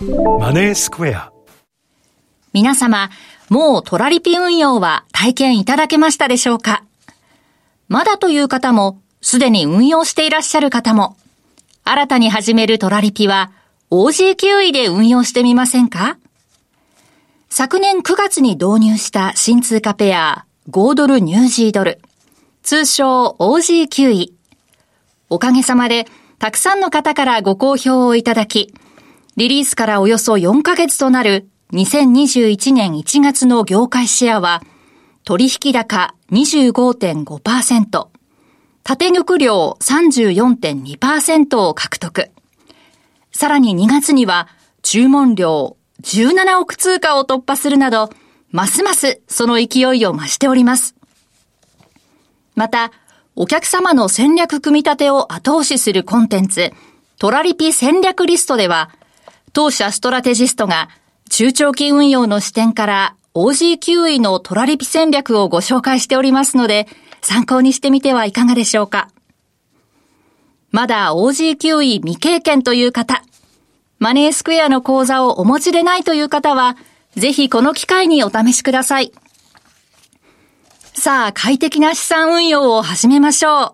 [0.00, 1.32] マネースクエア。
[2.52, 3.10] 皆様、
[3.48, 6.84] もうトラリピ運用は体験いただけましたでしょうか？
[7.88, 11.16] まだという方も、すでに運用していらっしゃる方も、
[11.82, 13.50] 新たに始めるトラリピは
[13.90, 16.16] OG キウイで運用してみませんか？
[17.48, 22.00] 昨年9月に導入した新通貨ペア5ドルニュージードル、
[22.62, 24.32] 通称 OG キウイ。
[25.28, 26.06] おかげさまで
[26.38, 28.72] たくさんの方からご好評をいただき、
[29.38, 34.64] リリースからおよそ4ヶ月となる2021年1月の業界シェアは
[35.22, 38.08] 取引高25.5%、
[38.82, 42.32] 縦玉量34.2%を獲得。
[43.30, 44.48] さらに2月には
[44.82, 48.10] 注文量17億通貨を突破するなど、
[48.50, 50.96] ますますその勢いを増しております。
[52.56, 52.90] また、
[53.36, 56.72] お客様の戦略組み立てを後押しするコンテンツ、
[57.20, 58.90] トラリピ戦略リストでは、
[59.58, 60.88] 当社ストラテジストが
[61.30, 66.86] 中長期運用の視点から OG9 位のトラリピ戦略をご紹介しておりますので、
[67.22, 69.08] 参考にしてみてはいかがでしょうか。
[70.70, 73.24] まだ OG9 位未経験という方、
[73.98, 76.76] マネースクエアの講座をお持ちでないという方は、
[77.16, 79.10] ぜひこの機会にお試しください。
[80.94, 83.72] さあ、快適な資産運用を始めましょう。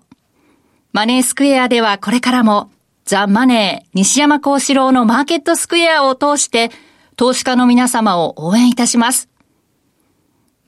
[0.95, 2.71] マネースクエアではこれからも、
[3.05, 6.71] ザ・マネー、西山幸四郎のマーケットスクエアを通して、
[7.17, 9.29] 投資家の皆様を応援いたします。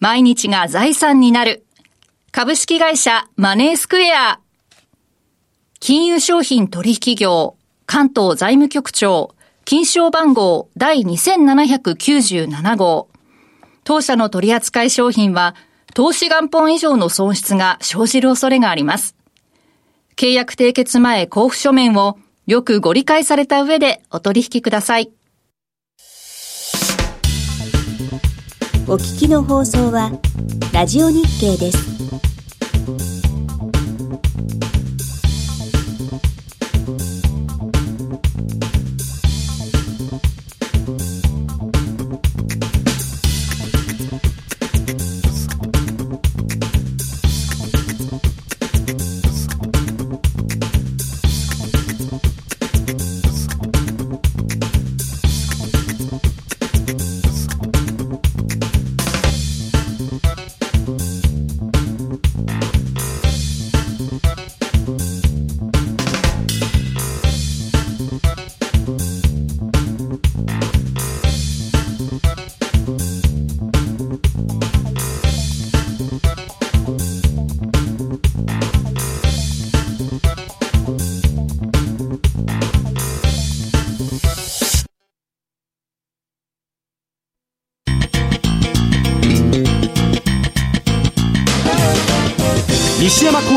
[0.01, 1.64] 毎日が財産になる。
[2.33, 4.40] 株式会社マネースクエア。
[5.81, 13.09] 金融商品取引業関東財務局長金賞番号第2797号。
[13.85, 15.55] 当社の取扱い商品は
[15.94, 19.16] 投資元本以上の損失が生じる恐れがあります。
[20.16, 25.11] 契約締結前交付書面をよくご理解された上でお取引ください。
[28.87, 30.13] お聞きの放送は
[30.73, 32.36] ラジオ日経です。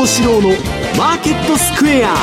[0.00, 0.48] 山幸四郎の
[0.96, 2.14] マーケットスクエア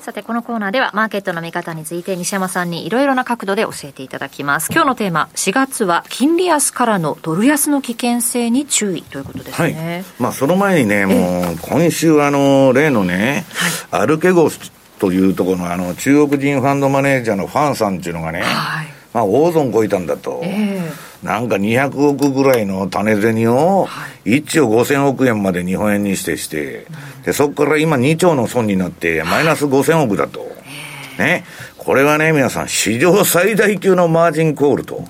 [0.00, 4.70] さて、このコーナーではマーケットの見方について西山さんにいろいろな角度で教えていただきます。
[4.72, 9.94] 今日のテーマ、4月は金利安からのドル安の危険性に注意ということですね。
[9.94, 13.46] はい、まあ、その前にね、もう、今週あの、例のね、
[13.90, 20.40] はい、アルケゴスというところのあの、中国人ファンドマネージャーのファンさんっていうのがね、はい、まあ、大損こいたんだと。
[20.44, 23.86] えーなんか200億ぐらいの種銭を
[24.24, 26.86] 1兆5000億円まで日本円にしてして、
[27.24, 30.40] で、そこから今2兆の損になってマイナス5000億だと。
[31.18, 31.44] ね。
[31.78, 35.04] これはね、皆さん、史上最大級のマージンコールと。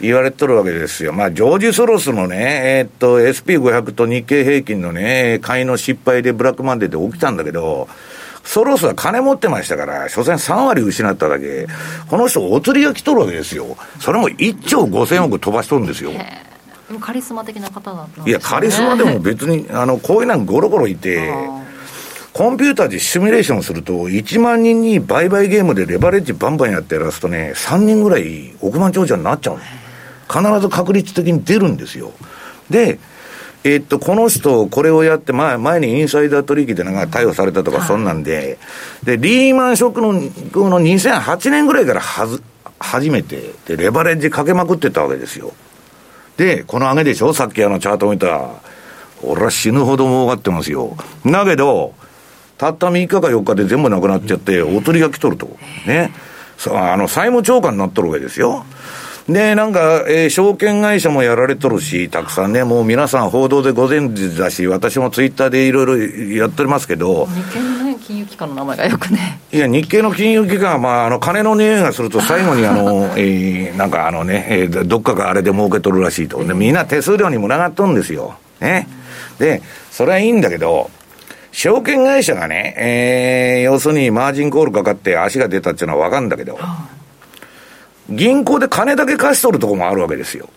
[0.00, 1.12] 言われてるわけですよ。
[1.12, 7.86] まあ、ジョージ・ソロスのね、えー、っと、SP500 と日経平均のね、買いの失敗でブラックマンデーで起きたんだけど、
[8.44, 11.66] ソロスは金持ってましたから、所詮3割失っただけ、
[12.08, 13.76] この人、お釣りが来とるわけですよ。
[14.00, 16.12] それも1兆5000億飛ばしとるんですよ。
[17.00, 21.32] カリスマ的な方だった、ね、いや、カリスマでも別に、あの、こういうのゴロゴロいて、
[22.32, 29.58] コンピューターでシミュレーションすると、1万人に売買ゲームでレバレッジバンバンやってやらすとね、3人ぐらい億万長者になっちゃう
[30.28, 32.12] 必ず確率的に出るんですよ。
[32.70, 32.98] で、
[33.62, 38.58] えっと、この人、これをやって、前前にインサイダー取引でなんか逮捕されたとか、そんなんで、
[39.02, 42.42] で、リーマンショックのの2008年ぐらいからはず、
[42.78, 45.52] 初めて、で、レバレッジかけまくってたわけですよ。
[46.38, 47.34] で、この上げでしょ？
[47.34, 48.48] さっきあのチャート見た。
[49.22, 50.96] 俺は死ぬほど儲かってますよ。
[51.26, 51.92] だけど、
[52.56, 55.58] たった3日か4日で全部なくなっちゃって、お釣りが来とると。
[55.86, 56.14] ね。
[56.56, 58.64] さあ、あの、債務超過になっとるわけですよ。
[59.28, 67.26] で、なんか、えー、証券会社もやられとるし、たくさんね、もう皆さん報道でご存知だし、私もツイッターでいろいろやってますけど。
[67.26, 69.40] 日経のね、金融機関の名前がよくね。
[69.52, 76.44] いや、日経の金融機関は、まあ、あの、金の匂いがすると最後にあの、 えー、なんかあのね、えー、どっかがあれで儲けとるらしいと。
[76.44, 78.34] で、みんな手数料に群がっとるんですよ。
[78.60, 78.88] ね。
[79.38, 80.90] で、それはいいんだけど、
[81.52, 86.58] 証券会社がね、えー、要するにマージンコールかかって足が出たっていうのは分かるんだけど、
[88.10, 90.48] 銀行で金だけ貸し取るとこもあるわけですよ。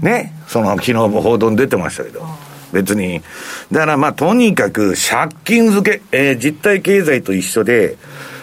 [0.00, 0.32] ね。
[0.48, 2.24] その昨日も報道に出てましたけど。
[2.72, 3.22] 別に。
[3.70, 7.96] だからまあとにかく借金付け、えー、実体経済と一緒で、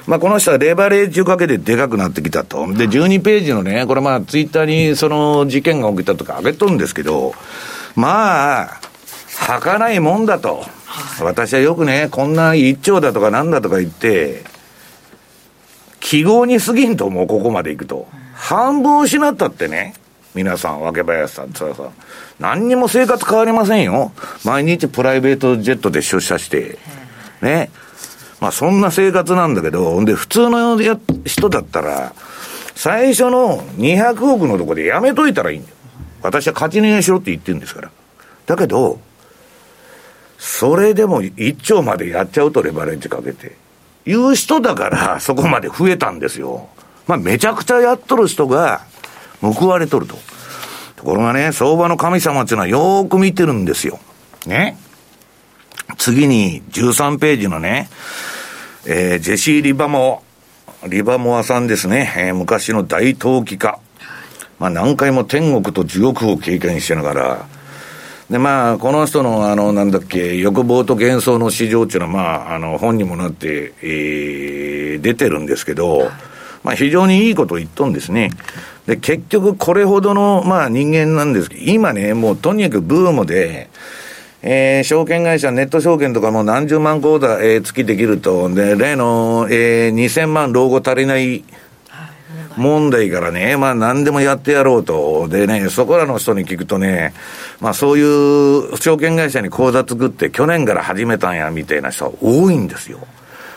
[0.06, 2.72] まあこの人はレバレッジをかけてでかくなってきたと。
[2.74, 7.34] で、12ページのね、これまあツイッターにその事件が起きたとか上げとるんですけど、
[7.96, 8.82] まあ、
[9.40, 10.64] 儚いもんだと。
[11.22, 14.44] 私はよくね、こんな一兆だとかなんだとか言って、
[16.00, 18.08] 記号に過ぎんと思う、ここまで行くと。
[18.39, 19.93] 半分失ったってね、
[20.34, 21.93] 皆さん、若林さん、津田さん、
[22.39, 24.13] 何にも生活変わりませんよ。
[24.45, 26.80] 毎日プライベートジェットで出社して、
[27.41, 27.69] ね。
[28.39, 30.80] まあそんな生活なんだけど、ほんで、普通の
[31.25, 32.13] 人だったら、
[32.75, 35.75] 最初の200億のとこでやめといたらいいんだよ。
[36.23, 37.91] 私は勝ち逃げしろって言ってるんですから。
[38.45, 39.02] だけど、
[40.38, 43.58] それでも1兆までやっちゃうとレバレッジかけて。
[44.06, 46.69] いう人だから、そこまで増えたんですよ。
[47.10, 48.82] まあ、めちゃくちゃやっとる人が
[49.41, 50.15] 報われとると。
[50.95, 54.00] ところがね、相場の神様っていうのはよーく見てるんですよ。
[54.45, 54.78] ね。
[55.98, 57.89] 次に13ページのね、
[58.86, 60.22] えー、ジェシー・リバモ
[60.84, 63.80] ア、リバモアさんですね、えー、昔の大投機家。
[64.60, 67.45] まあ何回も天国と地獄を経験してながら、
[68.30, 72.19] で、まあ、この人の、あの、なんだっけ、欲望と幻想の市場っていうのは、ま
[72.52, 76.12] あ、あの、本にもなって、えー、出てるんですけど、
[76.63, 78.32] まあ、非常にいいことを言っとんですね。
[78.86, 83.69] で、結局、これほどの、まあ、人間なんですけど、今ね、もう、とにかくブームで、
[84.41, 91.43] えー、証券会社、ネット証券とかも何十万口座、えー、月できると、で、例の、えー、2000万老後足りない、
[92.58, 95.28] 問題からね、まあ何でもやってやろうと。
[95.30, 97.13] でね、そこらの人に聞くとね、
[97.62, 103.00] まあそういう証券会社に口座作って去年から始めたんや、みたいな人は多いんですよ。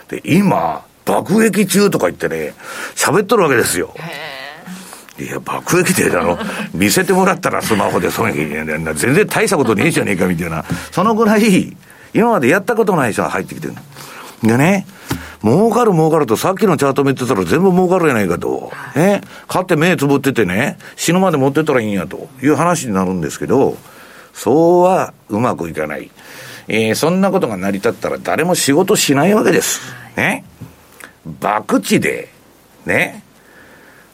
[0.09, 2.55] で、今、爆撃中とか言ってね、
[2.95, 3.95] 喋っとるわけですよ。
[5.19, 6.39] いや、爆撃で、あの、
[6.75, 8.67] 見せてもらったらスマホで、その全
[9.15, 10.65] 然大したことねえじゃねえか、みたいな。
[10.91, 11.77] そのぐらい、
[12.15, 13.75] 今までやったことない人が入ってきてる
[14.43, 14.87] でね、
[15.43, 18.73] 儲かる儲かると、さっきのチャート見てたら全部儲かるやないかと。
[18.95, 19.21] ね。
[19.49, 23.77] 買って目つぶっててね、死ぬまで持ってたらいいんやという話になるんですけど、
[24.33, 26.11] そうはうまくいかない。
[26.69, 29.81] えー、そんなことが成り立ったら誰も仕事しないわけです。
[30.17, 30.45] ね。
[31.41, 32.29] 博打で、
[32.87, 33.23] ね。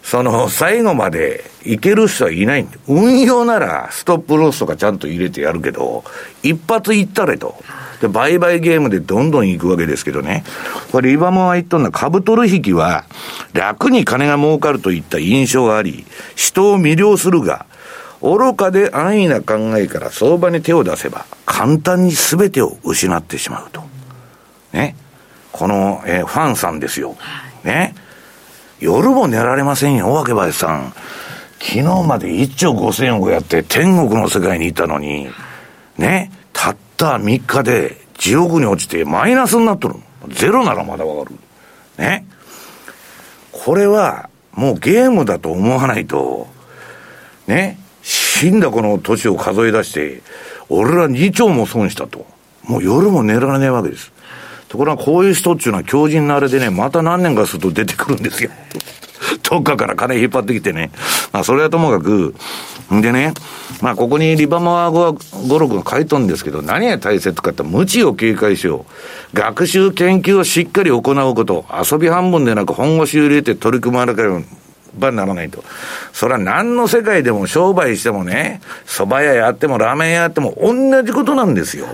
[0.03, 6.05] その、最後までいける人はいないんで運用ならストップロスとかちゃんと入れてやるけど、
[6.43, 7.57] 一発いったれと。
[8.01, 10.45] で、売買ゲームでどんどん行くわけですけどね。
[10.93, 13.05] これ、リバモは言っとんのは、株取引は、
[13.53, 17.67] 楽に金が儲かるといった印象があり、人を魅了するが、
[18.23, 23.83] 愚かで安易な考えから相場に手を出せば、簡単に全てを失ってしまうと。
[24.73, 24.97] ね。
[25.59, 27.17] この、えー、ファンさんですよ。
[27.65, 27.93] ね。
[28.79, 30.93] 夜も寝られませんよ、わけばさん。
[31.59, 35.29] 昨日まで1兆5000億やって天国の世界にいたのに、
[35.97, 36.31] ね。
[36.53, 39.97] たった3日で10億に落ちてマイナスになっとる。
[40.29, 41.37] ゼロならまだわかる。
[41.99, 42.25] ね。
[43.51, 46.47] これはもうゲームだと思わないと、
[47.49, 47.81] ね。
[48.05, 50.23] 死んだこの年を数え出して、
[50.69, 52.27] 俺ら2兆も損したと。
[52.63, 54.13] もう夜も寝られないわけです。
[54.69, 58.51] ところがこういう人っていうのは強靭なあれでね、また何年かすると出てくるんですよ。
[59.51, 60.91] どっかから金引っ張ってきてね。
[61.33, 62.35] まあ、それはともかく、
[62.95, 63.35] んでね、
[63.83, 68.87] まあ、ここにリバマー語録が書いとんですけど、何が大切かって、無知を警戒しよ
[69.35, 69.37] う。
[69.37, 71.65] 学習研究をしっかり行うこと。
[71.71, 74.29] 遊び半分でなく本腰を入れて取り組まなけれ
[74.99, 75.63] ばならないと。
[76.13, 81.87] それは何の世界でも商売してもね、蕎麦屋やってもラーメン屋やっても同じことなんですよ。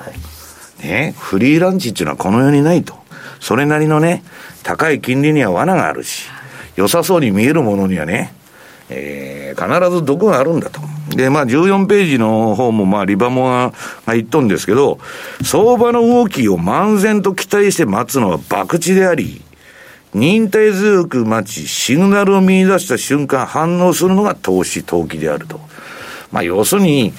[0.84, 2.94] ね、フリーランチっていうのはこの世にないと。
[3.40, 4.22] それなりのね、
[4.62, 6.28] 高い金利には罠があるし、
[6.76, 8.34] 良さそうに見えるものにはね、
[8.90, 10.80] えー、必ず毒があるんだと。
[11.10, 13.72] で、まあ14ページの方もまあリバモア
[14.06, 14.98] が言っとんですけど、
[15.42, 19.42] 相場の動きを漫然と期待して待つのは博打であり、
[20.12, 25.60] 忍耐強く待ち、シグナルを見出した瞬間反応するのが投資、投機であると。
[26.30, 27.14] まあ要するに、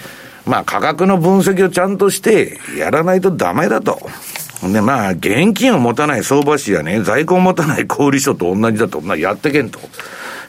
[0.45, 3.99] まあ価格の分析をちゃんとしてやらないとダメだと。
[4.61, 9.79] で、まあ、現金を持たない相場師やね、在庫を持たない小売所と同じだと、まあ、やってけんと。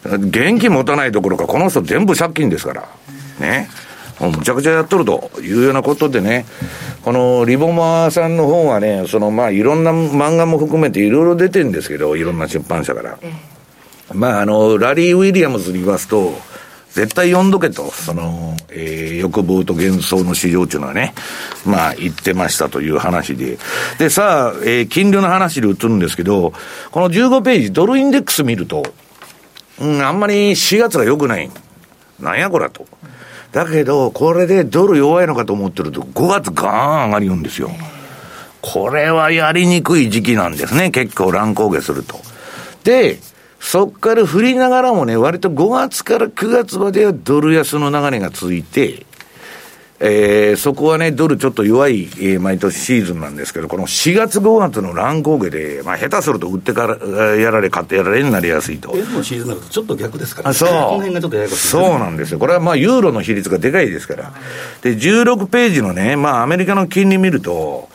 [0.05, 2.89] 現金持たないどころか、この人全部借金ですから。
[3.41, 3.69] ね。
[4.21, 6.47] むちゃくちゃやっとるというようなことでね、
[7.03, 13.19] このリボマーさんの方はね、そのまあいろんな漫画も含めていろいろ出てるんですけど、いろんな出版社から。
[14.15, 16.35] まああの、ラリー・ウィリアムズに言いますと、
[16.97, 21.13] 絶対読んどけと、その、えー、欲望と幻想の市場っていうのはね、
[21.67, 23.59] まあ言ってましたという話で。
[23.99, 26.55] で、さあ、えー、金利の話で移るんですけど、
[26.91, 28.83] この15ページ、ドルインデックス見ると、
[29.79, 31.51] うん、あんまり4月が良くない。
[32.19, 32.87] なんやこらと。
[33.53, 37.71] だけど、これでドル弱いのかと思ってると、5月ガーン上がりよんですよ。
[38.63, 40.91] これはやりにくい時期なんですね。
[40.91, 42.19] 結構乱高下すると。
[42.85, 43.19] で、
[43.61, 49.07] そっから振りながらもね、割と5月から9月まではドル安の流れが続いて、
[49.99, 58.93] えー、そこはね、ドルちょっと弱い、えー、毎年シーズンなんですけど、この4月5月の乱高下で、まあ下手すると売ってからやられ、買ってやられになりやすいと。
[58.95, 60.69] 円のシーズンになるとちょっと逆ですから、ね、そう。
[60.69, 62.39] この辺がちょっとややこしい、そうなんですよ。
[62.39, 64.33] これはまあユーロの比率がでかいですから。
[64.83, 67.89] で、16ページのね、まあアメリカの金利見ると、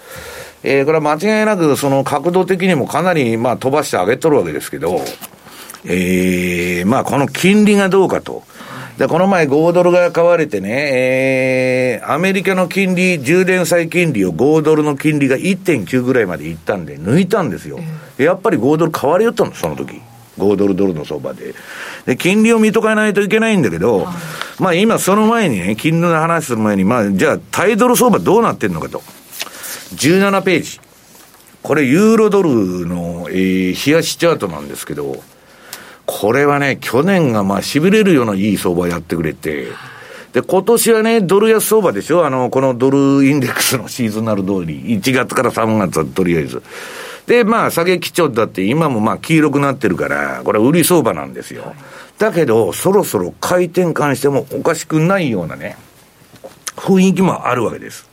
[0.64, 5.01] えー、これは間違いなくその角度的にもかなりまあ飛ばして上げとるわけですけど、
[5.86, 8.44] えー、まあこの金利がどうかと。
[8.98, 17.80] で、この前5ドルが買われてね、えー、アメリカの金利、10年債金利を5ドルの金利が1.9ぐらいまでいったんで、抜いたんですよ。
[18.18, 20.02] やっぱり5ドル買われよったの、その時。
[20.38, 21.54] 5ドルドルの相場で。
[22.06, 24.08] で、金利を見とかないといけないんだけど、
[24.60, 29.02] まあ今その前にね、金利の話する前に、まあじゃあ対ドル相場どうなってんのかと。
[29.96, 30.80] 17ページ。
[31.64, 35.24] これユーロドルの、えー、冷やしチャートなんですけど、
[36.14, 39.68] これはね、去年がまあ痺れるようないい相場やってくれて、
[40.34, 42.26] で、今年はね、ドル安相場でしょ？
[42.26, 46.62] あの、このドルインデックスのシーズナル通り、1月から3月はとりあえず。
[47.28, 51.74] で、まあ、下げ基調だって今もまあ黄色くなってるから、これ売り相場なんですよ。
[52.18, 55.78] だけど、そろそろ回転換してもおかしくないようなね、
[56.76, 58.09] 雰囲気もあるわけです。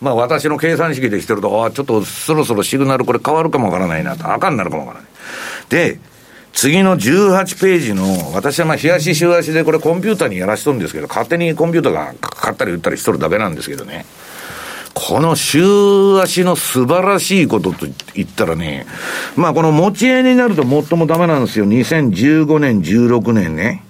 [0.00, 5.10] まあ私の計算式でしてると、ああ、ちょっとそろそろシグナルこれ変わるかもわからないなと、赤になるかもわからない。
[5.70, 5.98] で、
[6.54, 14.06] 次の18ページの、私はまあ、日足週足でこれコンピューターにやらしとるんですけど、勝手にコンピューターが買ったり売ったりしとるだけなんですけどね。
[14.94, 18.86] この週足の素晴らしいことと言ったらね、
[19.34, 21.66] まあこの持ち合いになると最もダメなんですよ。
[21.66, 23.82] 2015年、16年ね。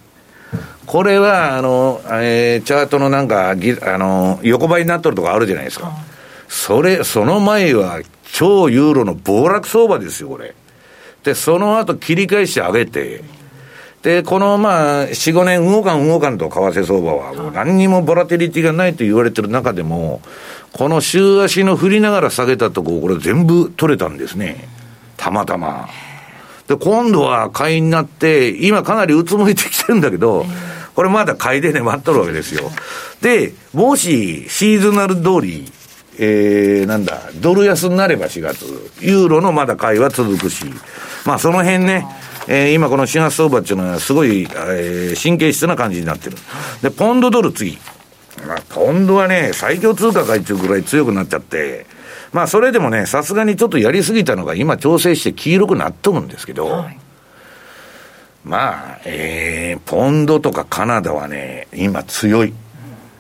[0.86, 3.54] これは、あの、えー、チャートのなんか、あ
[3.98, 5.92] の、横ばいになっとるとかあるじゃないですか。
[6.48, 8.00] それ、その前は
[8.32, 10.54] 超ユーロの暴落相場ですよ、これ。
[11.24, 13.22] で、その後切り返して上げて、
[14.02, 20.20] で、このまあ、4、5年動かん動かんと為替相場は、もう何にもボラテリティがないと言われてる中でも、
[20.72, 24.68] この週足の振りながら下げたとこ、これ全部取れたんですね。
[25.16, 25.88] たまたま。
[26.68, 30.44] で、今度は買いになって、今かなりうつむいてきてるんだけど、
[30.94, 32.70] これまだ買いでね、待っとるわけですよ。
[33.22, 35.72] で、もし、シーズナル通り、
[36.18, 38.64] えー、なんだ、ドル安になれば4月、
[39.00, 40.66] ユーロのまだ買いは続くし、
[41.24, 42.06] まあその辺ね、
[42.46, 46.36] えー、今この4月相場っていうのはすごい、えー、神経質な感じになってる。
[46.82, 47.78] で、ポンドドル次。
[48.46, 51.86] まあ、ポンドはね、最強通貨かいちゅうぐらい強くなっちゃって、
[52.32, 56.98] まあそれでもね、さすがにちょっとやりすぎたのが今調整して黄色くなっとるんですけど、はい、
[58.44, 62.52] まあ、えー、ポンドとかカナダはね、今強い。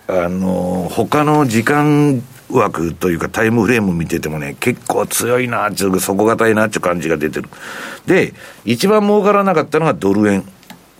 [0.06, 7.48] あの、他の時間枠というかタイムフレーム見ててもね、結構強いなちゅう、底堅いなっていう感じが出てる。
[8.06, 8.34] で、
[8.64, 10.44] 一番儲からなかったのがドル円。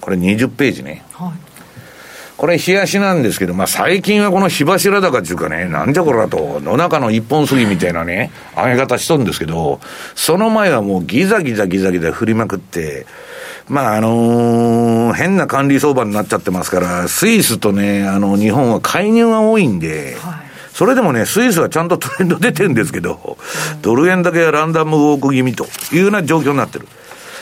[0.00, 1.02] これ20ページね。
[1.12, 1.32] はい、
[2.36, 9.80] これ、冷やしなんですけど、まあ、最近はこの火柱高っていうかね、なんじゃこらと、野中の一本杉みたいなね、上げ方しとるんですけど、
[10.14, 13.06] その前はもうギザギザギザギザ振りまくって、
[13.68, 20.43] まあ、あのー、変な管理相場になっちゃってますから、スイスとね、あの、日本は介入が多いんで、はい
[20.74, 23.38] それでもね、スイスはちゃんとトレンド出てるんですけど、
[23.80, 26.88] ドル円だけはランダムウォーク気味というような状況になってる。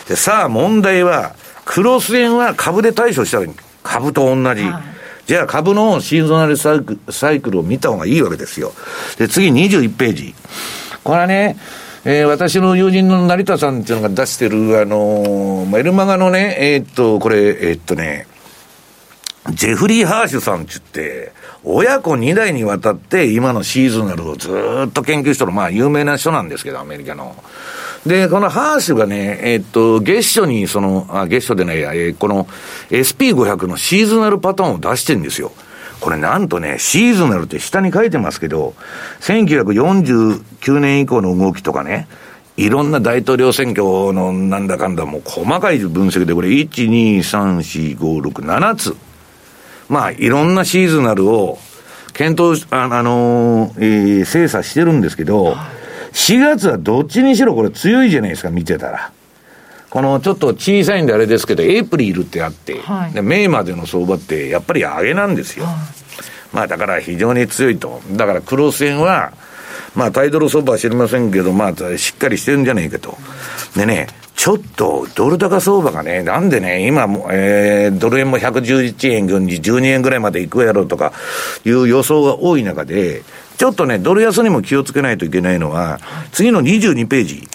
[0.06, 3.50] で、さあ問題は、クロス円は株で対処したらいい。
[3.82, 4.62] 株と同じ。
[4.64, 4.82] はい、
[5.26, 8.74] じゃあ株のシーズナルサイクサイクルを見た方がいいわけですよ。
[9.16, 10.34] で、次21ページ。
[11.02, 11.56] これはね、
[12.04, 18.26] えー、私の友人の成田さんっていうのが出してる、あのー、メルマガのね、えー、っと、これ、えー、っとね、
[19.54, 21.32] ジェフリー・ハーシュさんちって、
[21.64, 24.50] 親子2代にわたって今のシーズナルをず
[24.88, 27.36] っと研究してる、まあ有名な人なんですけど、アメリカの。
[28.04, 32.46] で、このハーシュがね、えっと、月初にその、あ、月初でないや、えー、この
[32.90, 35.52] SP500 のシーズナルパターンを出してるんですよ。
[36.00, 38.74] これなんとね、シーズナルって下に書いてますけど、
[39.20, 42.08] 1949年以降の動きとかね、
[42.56, 48.96] いろんな大統領選挙のなんだかんだもう細かい分析でこれ、1、2、3、4、5、6、7つ。
[49.93, 51.59] まあ、いろんなシーズナルを
[52.14, 55.55] 検討、あ、あのー、えー、精査してるんですけど、
[56.12, 59.12] 4月はどっちにしろこれ強いじゃないですか、見てたら。
[59.90, 65.66] このちょっと小さいんであれですけど、エイプリルってあって、はい、でメイまでの相場ってやっぱり上げなんですよ。
[65.66, 65.74] はい、
[66.55, 68.01] まあだから非常に強いと。
[68.12, 69.34] だからクロス円は、
[69.95, 73.16] まあタイトル相場は知りませんけど、まあしっかりしてるんじゃないかと。
[73.76, 81.12] でね、ちょっとドル高相場がね、なんでね、今も、えー、ドル円も111円軍に12円ぐらいまで行くやろうとか
[81.64, 83.22] いう予想が多い中で、
[83.57, 86.01] ちょっとね、ドル安にも気をつけないといけないのは、
[86.32, 87.49] 次の22ページ。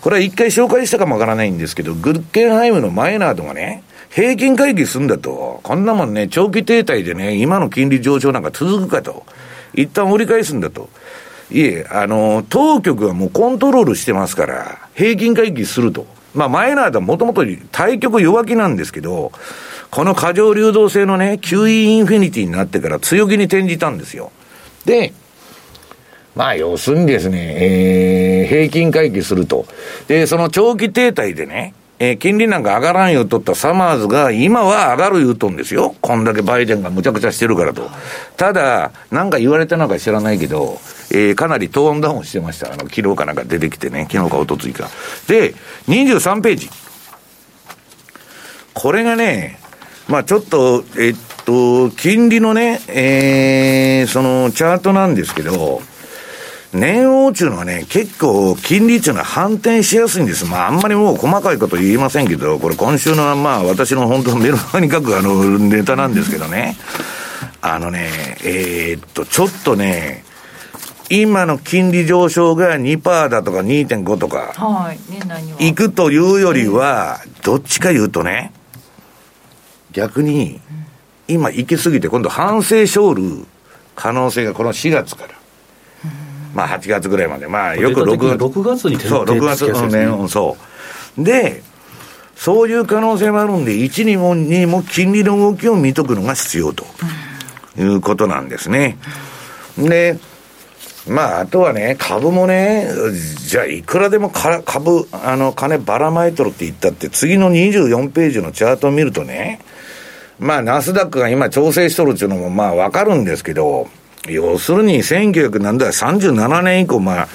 [0.00, 9.24] これは一回紹介したかもわからないんですけど、グルケンハイムのマイナードがね、平均回帰すんだと、こんなもんね、長期停滞でね、今の金利上昇なんか続くかと、
[9.74, 10.88] 一旦折り返すんだと。
[11.50, 16.06] いえ、あの、当局はもうコントロールしてますから、平均回帰すると。
[16.34, 19.32] まあ、マイナードはもともと対局弱気なんですけど、
[19.90, 24.30] この過剰流動性のね、QE インフィニティになってから強気に転じたんですよ。
[24.84, 25.14] で、
[26.34, 29.66] まあ、要するにですね、えー、平均回帰すると。
[30.06, 35.96] で、その長期停滞でね、えー、金利なんか上がらんよとったサマーズが、今は上がる言うとんですよ。
[36.00, 37.90] こんだけバイデンがむちゃくちゃしてるからと。
[38.36, 40.78] ただ、なんか言われたのか知らないけど、
[41.10, 42.72] えー、かなりトーンダウンしてました。
[42.72, 44.88] あの、昨日かなんか出てきてね、昨日か一昨日か。
[45.26, 45.54] で、
[45.88, 46.70] 23ページ。
[48.74, 49.58] これがね、
[50.06, 55.82] まあちょっと、えっと、金利のね、えー、そのチャートなんですけど、
[56.72, 60.44] 年王っていうのはね、結構金利っていうのは反転しやすいんです。
[60.44, 66.76] まああんまりもう細かいこと言いませんけど、これ今週のまあ私の本当のメルマガに書くあのネタなんですけどね。
[67.60, 68.10] あのね、
[68.44, 70.24] えー、っと、ちょっとね、
[71.10, 75.58] 今の金利上昇が2%だとか2.5とか、はい、年内には。
[75.60, 78.52] いくというよりは、どっちか言うとね、
[79.92, 80.60] 逆に、
[81.26, 83.46] 今行き過ぎて今度反省勝る
[83.94, 85.37] 可能性がこの4月から。
[86.54, 87.46] まあ8月ぐらいまで。
[87.46, 88.44] まあよく6月。
[88.44, 90.56] 6月にそう、6月の年、そ
[91.18, 91.24] う。
[91.24, 91.62] で、
[92.36, 96.84] そういう可能性もあるんで、1にも2も金利の動きを見とくのが必要と
[97.76, 98.96] いうことなんですね。
[99.76, 100.18] で、
[101.08, 102.88] まあ、あとはね、株もね、
[103.48, 109.60] じゃあ、いくらでもか株、あの、金ばらまいとるって言ったって、次の24ページのチャートを見るとね、
[110.38, 113.88] まあ、ナスダックが今調整しとるっていうのも、まあ、わかるんですけど、
[114.30, 117.28] 要するに1937年以降、まあ、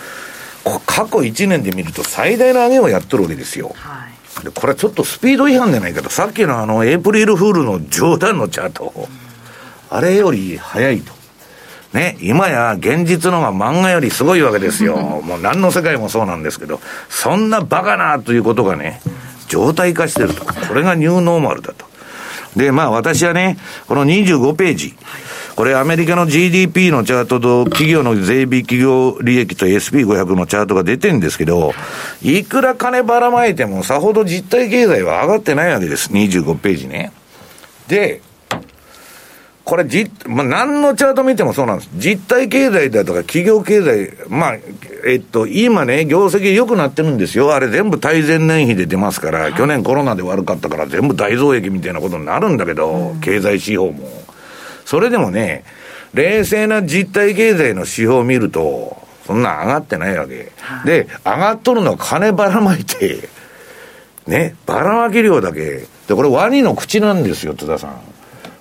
[0.85, 3.71] 過去1年で見ると最大の上げをやっとるわけですよ。
[3.75, 4.07] は
[4.41, 9.09] い、でこれちょっとスピード違反じゃないかと、さっきのあの、エイプリルフールの冗談のチャート、
[9.89, 11.13] あれより早いと。
[11.93, 14.97] ね、今や現実のが漫画よりすごいわけですよ。
[14.97, 18.99] もう何の世界もそうなんですけど、そんなバカなということがね、
[19.47, 20.43] 状態化してると。
[20.43, 21.85] これがニューノーマルだと。
[22.55, 24.95] で、まあ私はね、この25ページ、
[25.55, 31.73] これアメリカの GDP のチャートと企業の税引企業利益と SP500 のチャートが出てるんですけど、
[32.23, 36.11] いくら金ばらまいてもさほど実体経済は上がってないわけです。
[36.11, 37.11] 25ページね。
[37.87, 38.21] で、
[39.63, 41.89] これじ、まあ、何のチャート見てもそうなんです。
[41.95, 44.57] 実体経済だとか企業経済、まあ、
[45.05, 47.53] えっと、今ね、業績良くなってるんですよ。
[47.53, 54.22] あれ全部対前年比で出ますから、去年コロナで悪かったから全部大増益みたいなことになるんだけど、経済指標も。
[54.85, 55.63] それでもね、
[56.13, 60.51] 冷静な実体経済の指標を見ると、そんな上がってないわけ。
[60.85, 63.29] で、上がっとるのは金ばらまいて、
[64.27, 65.85] ね、ばらまき量だけ。
[66.07, 68.01] で、これワニの口なんですよ、津田さん。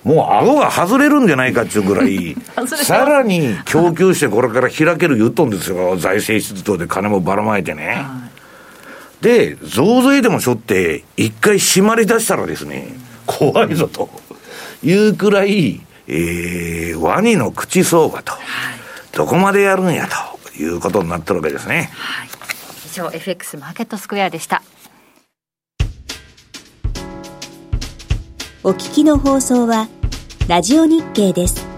[0.05, 2.37] もう顎が外れるんじゃないかっていうぐらい、
[2.83, 5.97] さらに供給してこれから開ける言っとんですよ。
[5.97, 8.05] 財政出動で金もばらまいてね。
[9.21, 12.89] で、増税でもしょって、一回締まり出したらですね、
[13.27, 14.11] 怖いぞと
[14.83, 18.41] いうくらい、えー、ワニの口相場と、はい、
[19.13, 21.91] どこまでやるんやということになってるわけですね。
[21.95, 22.29] はい、
[22.87, 24.63] 以上、FX マーケットスクエアでした。
[28.65, 29.89] お聞きの放送は、
[30.49, 31.72] ラジオ日経です。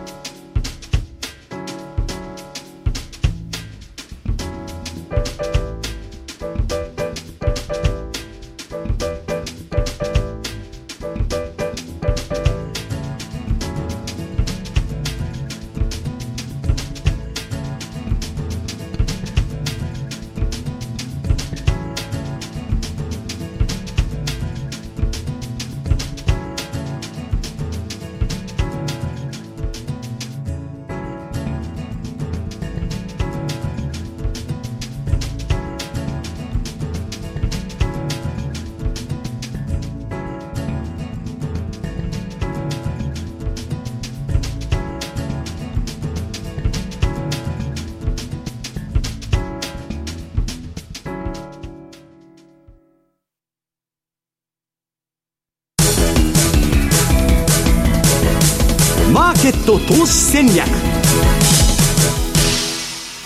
[60.34, 60.66] 戦略。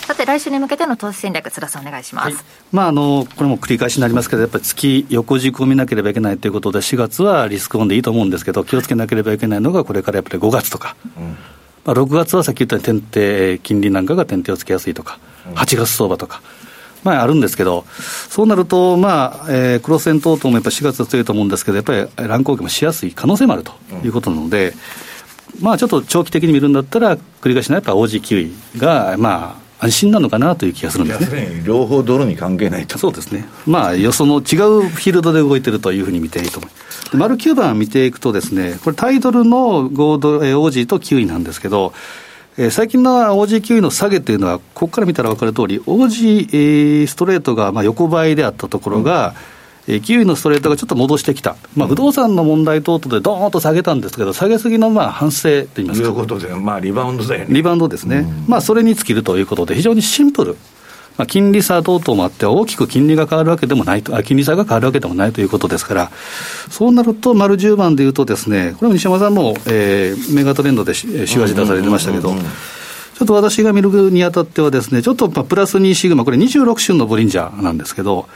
[0.05, 2.35] さて来週に向けての投資戦略津田さんお願いします、はい、
[2.71, 11.35] まあ、あのこれも繰り返しになりますけどやっぱり月横軸を見なければいけないということで4月はリスクオンでいいと思うんですけど気をつけなければいけないのがこれからやっぱり5月とか、うん、ま
[11.85, 15.17] あ、6月はさっき言ったように点定金利なんかが点定をつけやすいとか、
[15.55, 16.43] 8月相場とか。
[17.03, 17.85] まあ、あるんですけど、
[18.29, 23.71] そうなると、まあえー、クロス円等々もやっぱり4月は強いと思うんですけど、やっぱり乱高下もしやすい可能性もあると
[24.03, 24.79] いうことなので、うん、
[25.61, 31.63] まあ、ちょっと長期的に見るんだったら、繰り返しのやっぱ OG キウイが、まあ、安心なのかなという気がするんですね。
[31.65, 32.97] 両方ドルに関係ないと。
[32.97, 33.45] そうですね。
[33.65, 37.17] まあ、よその違うフィールドで動いてるというふうに見ていいと思います。
[37.17, 41.93] 丸9番見ていくとですね、これタイトルの5ドル、えー、OG とキウイなんですけど、
[42.57, 49.33] えー、最近の OG 給油の下げというのは、ここから見たら分かる通り、OG、えー、ストレートがまあ横ばいであったところが、うん、
[50.03, 56.07] キウイのストレートがちょっと戻してきた、まあ、不動産の問題等々でどーんと下げたんですけど、下げすぎのまあ反省といいますか。
[56.07, 57.47] いうことで、まあ、リバウンドだよね。
[57.49, 60.57] リバウンドですね、うん、まあ、それに尽きるということで、非常にシンプル。
[61.19, 66.11] まあ、金利差等々もあって、大きく金利が変わるわけでもないと、あ金利差が変わるわけでもないということですから、
[66.69, 78.29] そうなると、丸10番でいうとですね、これも西山さんも、えー、メガトレンドでし、しわじ出されてましたけど、ちょっと私が見るにあたってはですね、ちょっとプラス2シグマ、これ26種のボリンジャーなんですけど、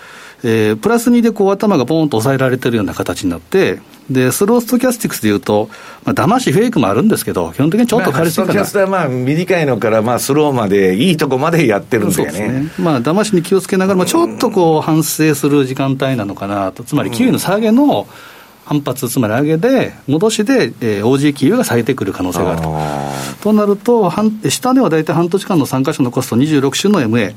[0.43, 3.79] えー、プラス2でこう頭がポーンと抑えられてるような形になって、
[4.09, 5.69] で、スローストキャスティクスでいうと、
[6.03, 8.59] まあ、騙しフェイクもあるんですけど、基本的にちょっと借りすぎかな。
[8.59, 12.31] まあ、ストキャストはまあ短いのからまあスローまで、いいとこまでやってるんだよね。
[12.31, 12.71] ですね。
[12.77, 18.33] まあ、騙しに気をつけながらも、ちょっとこう反省する時間帯なのかなと、つまり、キウイの下げの、うん
[18.65, 23.43] 反発、つまり上げで、戻しで、えー、OG 給与がされてくる可能性があると。
[23.43, 24.09] となると、
[24.49, 27.35] 下値は大体半年間の3箇所のコスト26種の MA。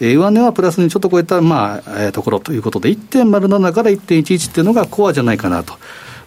[0.00, 5.74] えー、上値はプラスにちょっと超えた、まあえー、ところということで、1.07から1.11っていうのがコアじゃないかなと。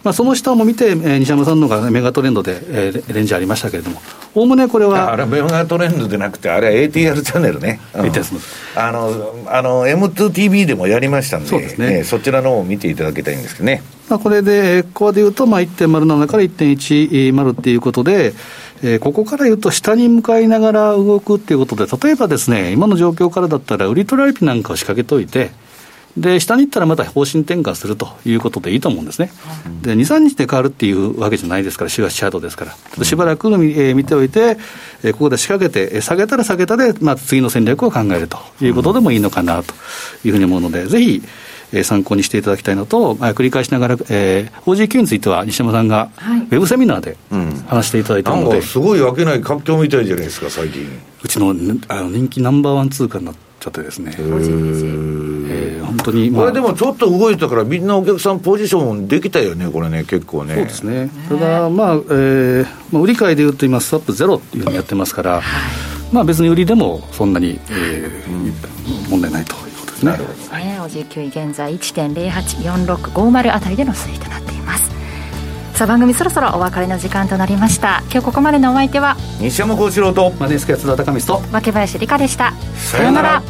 [0.02, 4.00] まあ、その下も見て、えー、西山さんのがメガトレンドで、えー、レンジありましたけれども、
[4.34, 5.12] おおむねこれは。
[5.12, 7.80] あれ、メガトレンドでなくて、あれは ATR チャンネルね。
[7.94, 8.10] うん、
[8.76, 13.82] あの、あの、M2TV でもやりましたんで、そうですね、えー、そちらの方を見ていただきたいんですけどね。
[14.08, 18.32] まあ、これで、ここでいうと、まあ、1.07から1.10っていうことで、
[18.82, 25.50] えー、ここから言うと、下に向かいながら動くっていうことで、例えばですね、今の状況からだったら、売り取られピなんかを仕掛けといて、
[26.16, 29.30] で、下に行ったらまた方針転換するということでいいと思うんですね。
[29.82, 32.66] で、2、3日で変わるっていうわけじゃないですから、4月チャートですか
[32.98, 33.04] ら。
[33.04, 34.58] しばらく見,、えー、見ておいて、
[35.04, 39.74] えー、ここで仕掛けて、下げたら下げたで、まあ、次の戦略を考えるということでもいいのかなと
[40.24, 41.22] いうふうに思うので、ぜひ、
[41.72, 46.10] えー、参考にしていただきたいのと、まあ、繰り返しながら、えー、OGQ については西山さんが、
[46.50, 47.16] ウェブセミナーで
[47.66, 50.86] 話していただいたので、うん、なんかすごいわけない活況みたいじゃないですか、最近。
[51.22, 51.50] うちの
[51.88, 60.54] あの人気ナンバーワン通貨になって、ちょっとですね、えー、本当に、まあ、これでもちょっと動いたから、みんなお客さん、ポジションできたよね、これね、結構ね。
[60.54, 65.42] そうですね、ただ、まあ、えーまあ、売り買いでいうと、今、スワップゼロっていうふうにやってますから、
[66.10, 69.54] まあ、別に売りでもそんなに、えー、問題ないと
[70.00, 70.12] ですね。
[70.12, 74.90] なるほどね、OG9 位、現在1.084650あたりでの推移となっています。
[75.74, 83.42] さあ番組そろそろお別れの時間となりました今日ここまでのお相手は西山幸四郎とマネースクエア津田隆光と若林理香でしたさようなら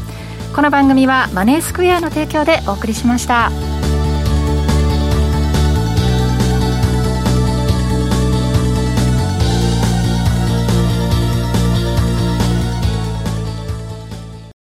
[0.54, 3.50] この番組はマネースクエアの提供でお送りしました。